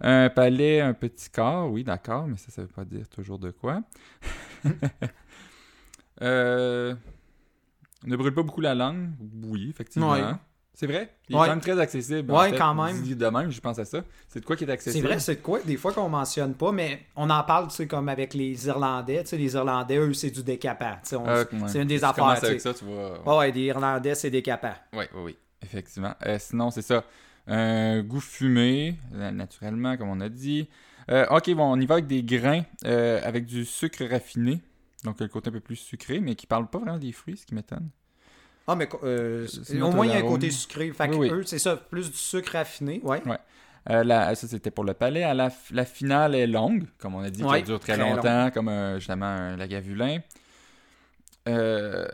[0.00, 3.50] Un palais, un petit corps, oui, d'accord, mais ça, ça veut pas dire toujours de
[3.50, 3.82] quoi.
[6.22, 6.94] euh,
[8.04, 9.10] ne brûle pas beaucoup la langue.
[9.44, 10.12] Oui, effectivement.
[10.12, 10.22] Ouais.
[10.74, 11.14] C'est vrai?
[11.28, 12.32] Il est quand même très accessible.
[12.34, 12.56] Fait.
[12.56, 13.02] quand même.
[13.02, 14.00] Dit de même, je pense à ça.
[14.28, 15.06] C'est de quoi qui est C'est accessible.
[15.06, 17.86] vrai, c'est de quoi, des fois qu'on mentionne pas, mais on en parle, tu sais,
[17.86, 19.22] comme avec les Irlandais.
[19.22, 20.94] Tu sais, les Irlandais, eux, c'est du décapant.
[21.02, 21.58] Tu sais, on- Euh, ouais.
[21.68, 22.24] C'est une des tu affaires.
[22.24, 23.22] avec ça, tu vois.
[23.26, 24.74] Ah ouais, des Irlandais, c'est décapant.
[24.94, 25.36] Oui, oui, oui.
[25.62, 26.14] Effectivement.
[26.26, 27.04] Euh, sinon, c'est ça.
[27.46, 30.68] Un goût fumé, euh, naturellement, comme on a dit.
[31.10, 34.60] Euh, ok, bon, on y va avec des grains, euh, avec du sucre raffiné.
[35.04, 37.44] Donc, le côté un peu plus sucré, mais qui parle pas vraiment des fruits, ce
[37.44, 37.88] qui m'étonne.
[38.68, 40.92] Ah, mais euh, au moins, il y a un côté sucré.
[40.92, 41.38] Fait que Oui, oui.
[41.38, 43.00] eux, c'est ça, plus du sucre raffiné.
[43.02, 43.20] Ouais.
[43.90, 45.24] Euh, la- ça, c'était pour le palais.
[45.24, 45.50] À la,
[45.84, 49.26] finale est longue, comme on a dit, Ouais, qui dure très, très longtemps, comme justement
[49.26, 50.18] un lagavulin.
[51.48, 52.06] Euh,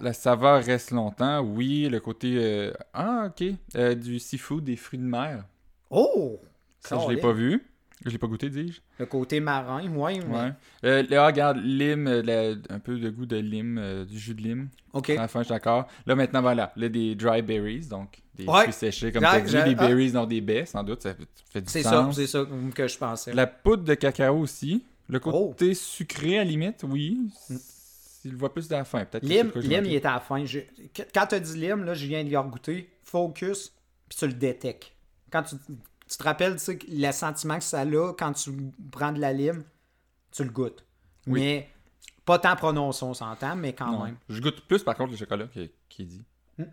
[0.00, 1.88] la saveur reste longtemps, oui.
[1.88, 2.34] Le côté.
[2.38, 3.48] euh, ah, ok.
[3.76, 5.44] Euh, du seafood, des fruits de mer.
[5.90, 6.40] Oh!
[6.80, 7.62] Ça, je l'ai pas vu.
[8.04, 8.80] Je l'ai pas goûté, dis-je.
[8.98, 10.20] Le côté marin, ouais.
[10.28, 10.36] Mais...
[10.36, 10.52] Ouais.
[10.84, 14.68] Euh, là, regarde, lime, la- un peu de goût de lime, du jus de lime.
[14.92, 15.10] Ok.
[15.10, 15.86] À la fin, je suis d'accord.
[16.06, 16.72] Là, maintenant, voilà.
[16.76, 18.60] Là, des dry berries, donc des Ouais.
[18.62, 19.48] fruits séchés, comme tu dit.
[19.50, 19.86] j'ai- Des ah.
[19.88, 21.02] berries dans des baies, sans doute.
[21.02, 22.16] Ça fait, du C'est ça, sens.
[22.16, 22.44] c'est ça
[22.74, 23.32] que je pensais.
[23.32, 24.84] La poudre de cacao aussi.
[25.08, 25.48] Le Oh.
[25.48, 27.18] côté sucré, à la limite, oui.
[28.26, 29.22] S'il le voit plus de la fin, peut-être.
[29.82, 29.90] manqué.
[29.90, 30.44] il est à la fin.
[30.44, 30.58] Je-
[31.14, 32.90] Quand tu as dit lime, là, je viens de y goûter.
[33.04, 33.72] Focus,
[34.08, 34.92] puis tu le détectes.
[35.30, 35.54] Quand tu,
[36.08, 37.84] tu te rappelles, tu sais, le sentiment que ça a
[38.18, 38.50] quand tu
[38.90, 39.62] prends de la lime,
[40.32, 40.84] tu le goûtes.
[41.28, 41.40] Oui.
[41.40, 41.68] Mais
[42.24, 44.04] pas tant prononcé, on s'entend, mais quand Non.
[44.04, 44.16] même.
[44.28, 45.46] Je goûte plus, par contre, le chocolat
[45.88, 46.24] qui, dit.
[46.58, 46.64] Hmm.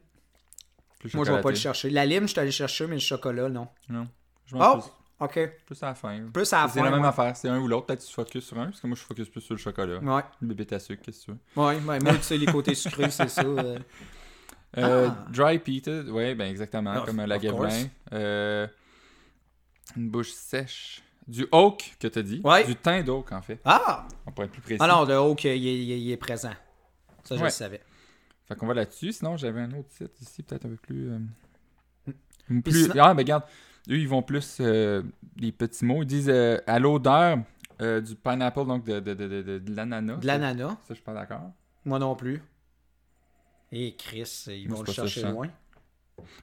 [1.13, 1.89] Moi, je vais pas le chercher.
[1.91, 3.67] La lime, je suis allé chercher, mais le chocolat, non.
[3.89, 4.07] Non.
[4.47, 4.81] Je Oh!
[5.19, 5.39] OK.
[5.65, 6.19] plus à la fin.
[6.33, 6.85] Plus à la C'est fin.
[6.85, 7.07] la même ouais.
[7.07, 7.35] affaire.
[7.37, 7.85] C'est un ou l'autre.
[7.87, 9.99] Peut-être que tu focuses sur un, parce que moi, je focus plus sur le chocolat.
[9.99, 10.21] Ouais.
[10.41, 11.61] Le bébé à sucre, qu'est-ce que tu veux?
[11.63, 13.41] Ouais, ouais, moi, tu sais, les côtés sucrés, c'est ça.
[13.43, 13.79] euh.
[14.75, 15.25] Euh, Ah.
[15.29, 17.85] Dry peated, ouais, ben exactement, comme la Gavelin.
[18.11, 18.65] Euh,
[19.95, 21.03] une bouche sèche.
[21.27, 22.41] Du oak que t'as dit.
[22.43, 22.63] Ouais.
[22.65, 23.59] Du thym d'oak, en fait.
[23.63, 24.07] Ah!
[24.25, 24.79] On pourrait être plus précis.
[24.81, 26.51] Ah non, le haut, il, est- il présent.
[27.23, 27.45] Ça, je Ouais.
[27.45, 27.81] le savais.
[28.47, 29.13] Fait qu'on va là-dessus.
[29.13, 31.11] Sinon, j'avais un autre site ici, peut-être un peu plus.
[31.11, 32.11] euh,
[32.63, 32.83] plus...
[32.89, 33.43] sinon- Ah, ben regarde.
[33.89, 35.01] Eux, ils vont plus euh,
[35.35, 36.01] des petits mots.
[36.03, 37.39] Ils disent euh, à l'odeur
[37.81, 40.17] euh, du pineapple, donc de, de, de, de, l'ananas.
[40.17, 41.51] De l'ananas, Ça, je suis pas d'accord.
[41.85, 42.41] moi non plus.
[43.71, 45.47] Et Chris, ils vont le chercher loin.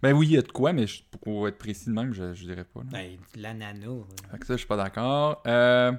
[0.02, 0.84] Ben oui, il y a de quoi, mais
[1.22, 2.80] pour être précis de même, je, je dirais pas.
[2.84, 3.86] Ben, de l'ananas.
[3.86, 4.02] euh.
[4.32, 5.40] Fait que ça, je suis pas d'accord.
[5.46, 5.92] Euh,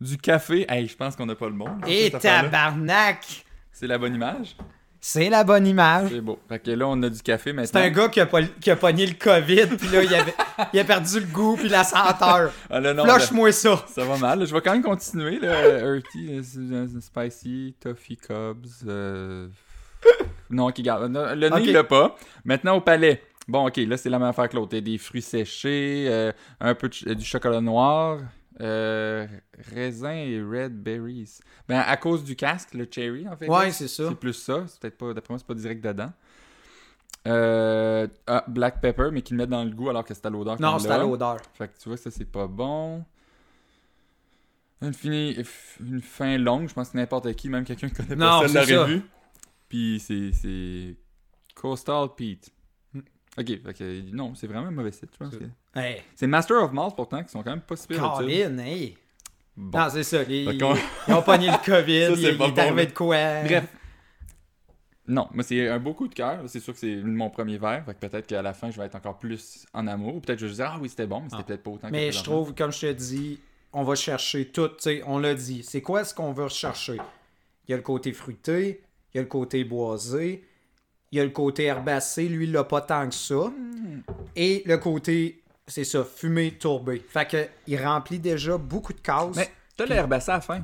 [0.00, 0.64] du café.
[0.70, 1.66] Hey, je pense qu'on n'a pas le bon.
[1.86, 2.48] Et affaire-là.
[2.48, 3.44] tabarnak!
[3.72, 4.56] C'est la bonne image.
[5.06, 6.08] C'est la bonne image.
[6.10, 6.38] C'est beau.
[6.48, 7.80] Fait que là, on a du café C'est maintenant.
[7.82, 8.26] un gars qui a,
[8.58, 10.34] qui a pogné le COVID, puis là, il, avait,
[10.72, 12.50] il a perdu le goût, puis la senteur.
[12.70, 13.84] Ah, Flush-moi ça.
[13.86, 14.46] ça va mal.
[14.46, 15.38] Je vais quand même continuer.
[15.40, 15.78] Là.
[15.96, 16.42] Earthy, euh,
[16.72, 18.64] euh, Spicy, Toffee Cubs.
[18.86, 19.48] euh,
[20.48, 21.12] Non, qui garde.
[21.12, 22.16] Le nez, il l'a pas.
[22.46, 23.22] Maintenant, au palais.
[23.46, 24.70] Bon, ok, là, c'est la même affaire que l'autre.
[24.72, 28.20] Il y a des fruits séchés, euh, un peu de ch- du chocolat noir,
[28.60, 29.26] euh,
[29.72, 31.40] raisin et red berries.
[31.68, 33.48] Ben, à cause du casque, le cherry, en fait.
[33.48, 34.08] Ouais, c'est ça.
[34.08, 34.64] C'est plus ça.
[34.66, 36.12] C'est peut-être pas, d'après moi, c'est pas direct dedans.
[37.26, 40.30] Euh, ah, black pepper, mais qu'ils le mettent dans le goût alors que c'est à
[40.30, 40.60] l'odeur.
[40.60, 41.38] Non, c'est à l'odeur.
[41.54, 43.04] Fait que tu vois, ça, c'est pas bon.
[44.82, 45.42] Une,
[46.02, 48.86] fin longue, je pense que n'importe qui, même quelqu'un qui connaît Non, pas ça, l'aurait
[48.86, 49.02] vu.
[49.68, 50.96] Puis c'est, c'est
[51.54, 52.52] Coastal Pete.
[52.92, 53.00] Hmm.
[53.38, 55.34] Ok, fait que non, c'est vraiment un mauvais site, je pense.
[55.34, 55.44] Que-
[55.74, 58.12] Hey, C'est Master of Malt pourtant, qui sont quand même pas super.
[58.16, 58.96] Colin, hey.
[59.56, 59.78] Bon.
[59.78, 60.22] Non, c'est ça.
[60.24, 60.64] les- ils
[61.14, 63.16] ont pogné le COVID, Ça, il, c'est il pas est arrivé de quoi?
[63.44, 63.64] Bref.
[65.06, 66.40] Non, mais c'est un beau coup de cœur.
[66.46, 67.84] C'est sûr que c'est mon premier verre.
[67.84, 70.16] Fait que peut-être qu'à la fin, je vais être encore plus en amour.
[70.16, 71.44] Ou peut-être que je vais dire, ah oui, c'était bon, mais c'était Ah.
[71.44, 73.38] peut-être pas autant que Mais je trouve, comme je te dis,
[73.72, 74.70] on va chercher tout.
[75.06, 75.62] On l'a dit.
[75.62, 76.96] C'est quoi ce qu'on veut rechercher?
[77.68, 80.44] Il y a le côté fruité, il y a le côté boisé,
[81.12, 82.26] il y a le côté herbacé.
[82.28, 83.34] Lui, il l'a pas tant que ça.
[83.34, 84.00] Hmm.
[84.36, 87.04] Et le côté, c'est ça, fumé, tourbé.
[87.08, 89.36] Fait que il remplit déjà beaucoup de cases.
[89.36, 90.62] Mais t'as l'herbacé à la fin.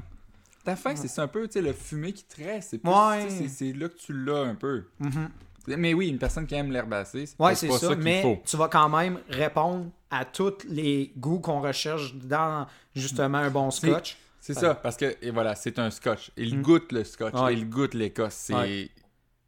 [0.65, 2.69] Ta fin, c'est ça un peu, tu sais, le fumé qui tresse.
[2.71, 3.49] C'est Ouais.
[3.49, 4.85] c'est- là que tu l'as un peu.
[4.99, 5.29] Mhm.
[5.69, 8.39] Mais oui, une personne qui aime l'herbacé, c'est Ouais, pas, ça, ça, qu'il mais faut.
[8.45, 13.71] tu vas quand même répondre à tous les goûts qu'on recherche dans justement un bon
[13.71, 14.17] scotch.
[14.39, 16.31] C'est ça, parce que, et voilà, c'est un scotch.
[16.37, 16.63] Il Mm.
[16.63, 18.35] goûte le scotch, il goûte l'Écosse.
[18.35, 18.91] C'est.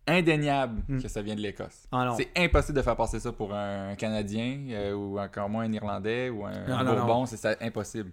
[0.06, 1.00] Indéniable Mm.
[1.02, 1.86] que ça vient de l'Écosse.
[1.92, 2.14] Ah.
[2.16, 6.28] C'est impossible de faire passer ça pour un Canadien, euh, ou encore moins un Irlandais,
[6.30, 8.10] ou un, Non, un non, Bourbon, c'est impossible.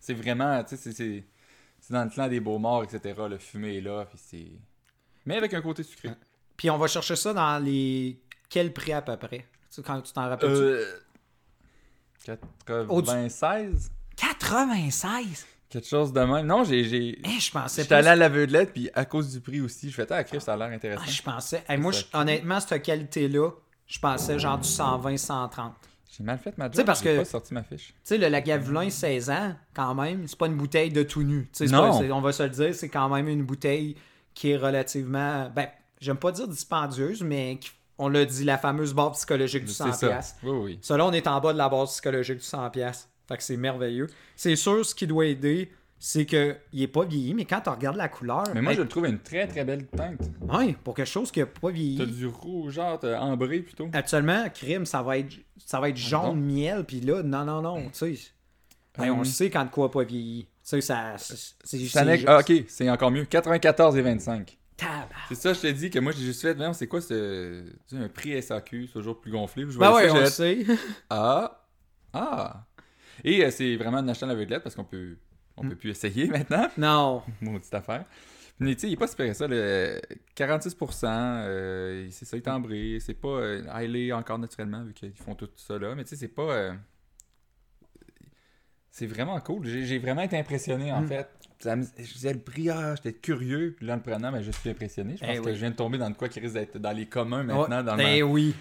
[0.00, 1.24] C'est vraiment, tu sais, c'est-
[1.90, 3.14] dans le clan des beaux morts, etc.
[3.28, 4.52] Le fumé est là, puis c'est...
[5.26, 6.10] Mais avec un côté sucré.
[6.56, 8.20] Puis on va chercher ça dans les.
[8.48, 9.44] Quel prix à peu près?
[9.74, 10.50] Tu quand tu t'en rappelles?
[10.50, 11.00] Euh...
[12.66, 13.90] 96?
[14.16, 15.46] 96?
[15.80, 16.46] Quelque chose de même.
[16.46, 16.84] Non, j'ai.
[16.84, 17.18] j'ai...
[17.24, 20.06] Eh, je pensais J'étais allé à l'aveuglette, puis à cause du prix aussi, je fais
[20.10, 21.02] ah, Chris, ça a l'air intéressant.
[21.04, 21.64] Ah, je pensais.
[21.78, 23.50] Moi, je- honnêtement, cette qualité-là,
[23.86, 25.72] je pensais genre du 120, 130.
[26.08, 26.74] Tu J'ai mal fait ma job.
[26.76, 27.92] Tu parce j'ai que- pas sorti ma fiche.
[28.04, 31.42] sais, le Lagavulin 16 ans, quand même, c'est pas une bouteille de tout nu.
[31.52, 31.90] Tu sais, c'est Non.
[31.90, 33.96] pas- c'est- on va se le dire, c'est quand même une bouteille
[34.32, 35.50] qui est relativement.
[35.50, 35.66] Ben,
[36.00, 39.92] j'aime pas dire dispendieuse, mais qui- on l'a dit, la fameuse barre psychologique du 100$.
[39.92, 40.36] C'est ça.
[40.44, 40.96] Oui, oui.
[40.96, 43.08] Là, on est en bas de la base psychologique du 100$.
[43.28, 44.06] Fait que c'est merveilleux.
[44.36, 47.96] C'est sûr, ce qui doit aider, c'est qu'il est pas vieilli, mais quand tu regardes
[47.96, 48.44] la couleur.
[48.54, 50.20] Mais moi, je le trouve une très très belle teinte.
[50.42, 52.06] ouais, pour quelque chose qui n'a pas T'as vieilli.
[52.06, 53.88] du rougeâtre euh, ambré plutôt.
[53.94, 57.62] Actuellement, crime, ça va être, ça va être Ah jaune miel, puis là, non, non,
[57.62, 58.10] non, tu sais.
[58.98, 59.18] hey, on Hum.
[59.20, 60.44] le sait quand de quoi pas vieilli.
[60.44, 61.14] Tu sais, ça.
[61.16, 61.78] C'est.
[61.78, 63.24] n'est- c'est- Ah, ok, c'est encore mieux.
[63.24, 64.58] 94 et 25.
[64.76, 65.08] Tabarnak.
[65.28, 67.62] C'est ça, je te dis que moi, j'ai juste fait, c'est quoi ce.
[67.88, 69.64] tu sais, un prix SAQ, toujours plus gonflé.
[69.68, 70.66] Je Ben ouais, ça, on le sait.
[71.08, 71.64] Ah!
[72.12, 72.64] Ah!
[73.24, 75.16] Et euh, c'est vraiment une achat à l'aveuglette parce qu'on peut.
[75.56, 75.68] On Hmm.
[75.70, 76.68] peut plus essayer maintenant.
[76.76, 77.22] non.
[77.40, 78.04] Maudite affaire.
[78.60, 79.46] Mais tu sais, il est pas super ça.
[79.48, 80.00] Le
[80.36, 82.98] 46%, euh, c'est ça, il est ambré.
[83.00, 85.94] C'est pas euh, highly encore naturellement vu qu'ils font tout ça là.
[85.94, 86.42] Mais tu sais, c'est pas.
[86.52, 86.72] euh,
[88.90, 89.66] C'est vraiment cool.
[89.66, 91.08] J'ai j'ai vraiment été impressionné, en Mm.
[91.08, 91.28] fait.
[91.98, 93.74] Disais le prix, ah, j'étais curieux.
[93.76, 95.16] Puis là, en le prenant, ben, je suis impressionné.
[95.16, 95.54] Je pense Eh que oui.
[95.54, 97.96] je viens de tomber dans de quoi qui risque d'être dans les communs maintenant, dans,
[97.96, 98.54] ma- oui.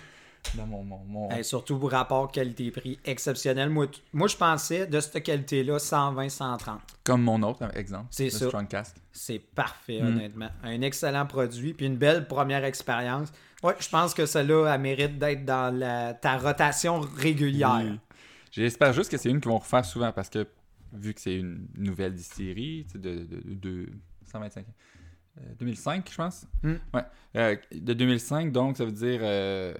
[0.55, 0.83] Dans mon...
[0.83, 3.69] mon, mon- Hey, surtout pour rapport qualité-prix exceptionnel.
[3.69, 3.87] Moi,
[4.27, 6.77] je pensais de cette qualité-là 120-130.
[7.03, 8.07] Comme mon autre exemple.
[8.11, 8.47] C'est le ça.
[8.47, 8.97] Strongcast.
[9.11, 10.05] C'est parfait, Mm.
[10.07, 10.49] honnêtement.
[10.63, 13.31] Un excellent produit, puis une belle première expérience.
[13.63, 17.81] Ouais, je pense que celle-là, elle mérite d'être dans la- ta rotation régulière.
[17.83, 17.99] Oui.
[18.51, 20.47] J'espère juste que c'est une qu'ils vont refaire souvent parce que
[20.91, 23.89] vu que c'est une nouvelle distillerie de, de, de- de
[24.31, 24.63] 125
[25.39, 26.73] euh, 2005 je pense Hmm.
[26.93, 27.01] ouais
[27.35, 29.73] Euh, de 2005 donc ça veut dire euh,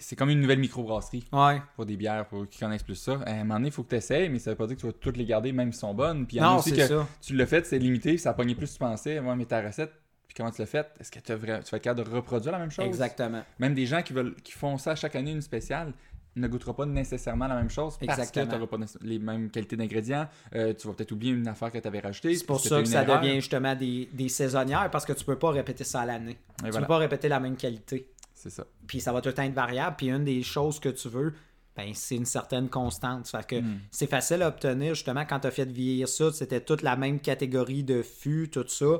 [0.00, 1.60] c'est comme une nouvelle microbrasserie Ouais.
[1.74, 3.90] pour des bières pour qui connaissent plus ça à un moment donné il faut que
[3.90, 5.76] tu essayes mais ça veut pas dire que tu vas toutes les garder même si
[5.78, 7.06] elles sont bonnes puis il y en a Non, aussi c'est que ça.
[7.20, 9.60] tu l'as fait c'est limité ça a pogné plus que tu pensais ouais mais ta
[9.60, 9.92] recette
[10.28, 12.58] puis comment tu l'as fait est-ce que vra- tu vas être capable de reproduire la
[12.58, 12.84] même chose?
[12.84, 13.42] Exactement.
[13.58, 15.92] même des gens qui veulent qui font ça chaque année une spéciale
[16.38, 18.44] ne goûtera pas nécessairement la même chose parce Exactement.
[18.44, 20.28] que tu n'auras pas les mêmes qualités d'ingrédients.
[20.54, 22.34] Euh, tu vas peut-être oublier une affaire que tu avais rajoutée.
[22.34, 23.22] C'est pour ça que ça erreur.
[23.22, 26.36] devient justement des, des saisonnières parce que tu peux pas répéter ça à l'année.
[26.62, 28.08] Tu voilà, peux pas répéter la même qualité.
[28.48, 28.64] C'est ça.
[28.86, 29.96] Puis ça va tout le temps être variable.
[29.96, 31.34] Puis une des choses que tu veux,
[31.76, 33.28] ben, c'est une certaine constante.
[33.28, 33.78] Fait que Hmm.
[33.90, 36.32] c'est facile à obtenir justement quand tu as fait vieillir ça.
[36.32, 38.98] C'était toute la même catégorie de fûts, tout ça.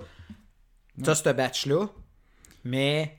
[1.03, 1.86] Tu as ce batch-là,
[2.64, 3.16] mais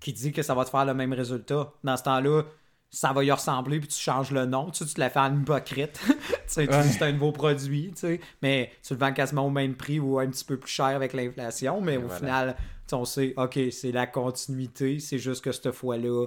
[0.00, 1.72] qui dit que ça va te faire le même résultat.
[1.84, 2.42] Dans ce temps-là,
[2.90, 4.70] ça va y ressembler, puis tu changes le nom.
[4.70, 6.00] Tu, sais, tu te la fais en hypocrite.
[6.06, 6.14] tu
[6.46, 6.82] sais, tu Ouais.
[6.82, 9.74] dis que c'est un nouveau produit, tu sais, mais tu le vends quasiment au même
[9.74, 11.80] prix ou un petit peu plus cher avec l'inflation.
[11.82, 12.16] Mais Et au voilà.
[12.16, 12.56] final,
[12.92, 14.98] on sait, OK, c'est la continuité.
[15.00, 16.26] C'est juste que cette fois-là,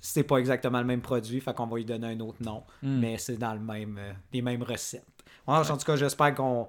[0.00, 2.62] c'est pas exactement le même produit, fait qu'on va lui donner un autre nom.
[2.82, 2.98] Hmm.
[3.00, 5.04] Mais c'est dans le même, euh, les mêmes recettes.
[5.46, 6.68] Ouais, En tout cas, j'espère qu'on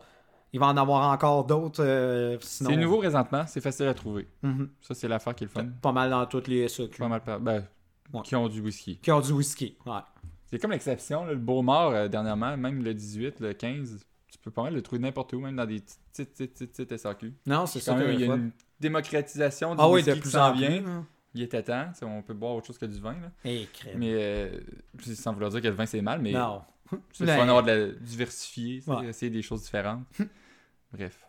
[0.53, 1.83] il va en avoir encore d'autres.
[1.83, 4.27] euh, sinon, C'est nouveau présentement, c'est facile à trouver.
[4.41, 4.69] Mhm.
[4.81, 5.67] Ça, c'est l'affaire qui est le fun.
[5.81, 6.97] Pas mal dans toutes les SEQ.
[6.99, 7.21] Pas mal.
[7.21, 7.65] par- Ben,
[8.13, 8.21] Ouais.
[8.23, 8.97] qui ont du whisky.
[8.99, 9.77] Qui ont du whisky.
[9.85, 9.99] Ouais.
[10.45, 13.99] C'est comme l'exception, le Beaumort, euh, dernièrement, même le 18, le 15,
[14.31, 17.33] tu peux pas mal le trouver n'importe où, même dans des petites, petites, petites, SAQ.
[17.45, 20.49] Non, c'est ça il y a une démocratisation du Ah oui, de qui plus s'en
[20.49, 20.67] en plus.
[20.67, 21.05] vient.
[21.33, 23.13] Il était temps, on peut boire autre chose que du vin.
[23.13, 23.29] Là.
[23.45, 23.97] Eh, crème.
[23.99, 24.59] Mais euh,
[25.01, 26.61] sans vouloir dire que le vin c'est mal, mais Non.
[27.13, 29.07] c'est fun d'avoir de la diversifier, Ouais.
[29.07, 30.03] essayer des choses différentes.
[30.93, 31.19] Bref.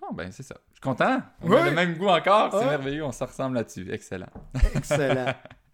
[0.00, 0.56] Bon, ben c'est ça.
[0.68, 1.20] Je suis content.
[1.40, 1.60] On Ouais.
[1.60, 2.52] a le même goût encore.
[2.52, 2.66] C'est Ouais.
[2.66, 3.04] merveilleux.
[3.04, 3.90] On se ressemble là-dessus.
[3.90, 4.28] Excellent.
[4.74, 5.32] Excellent.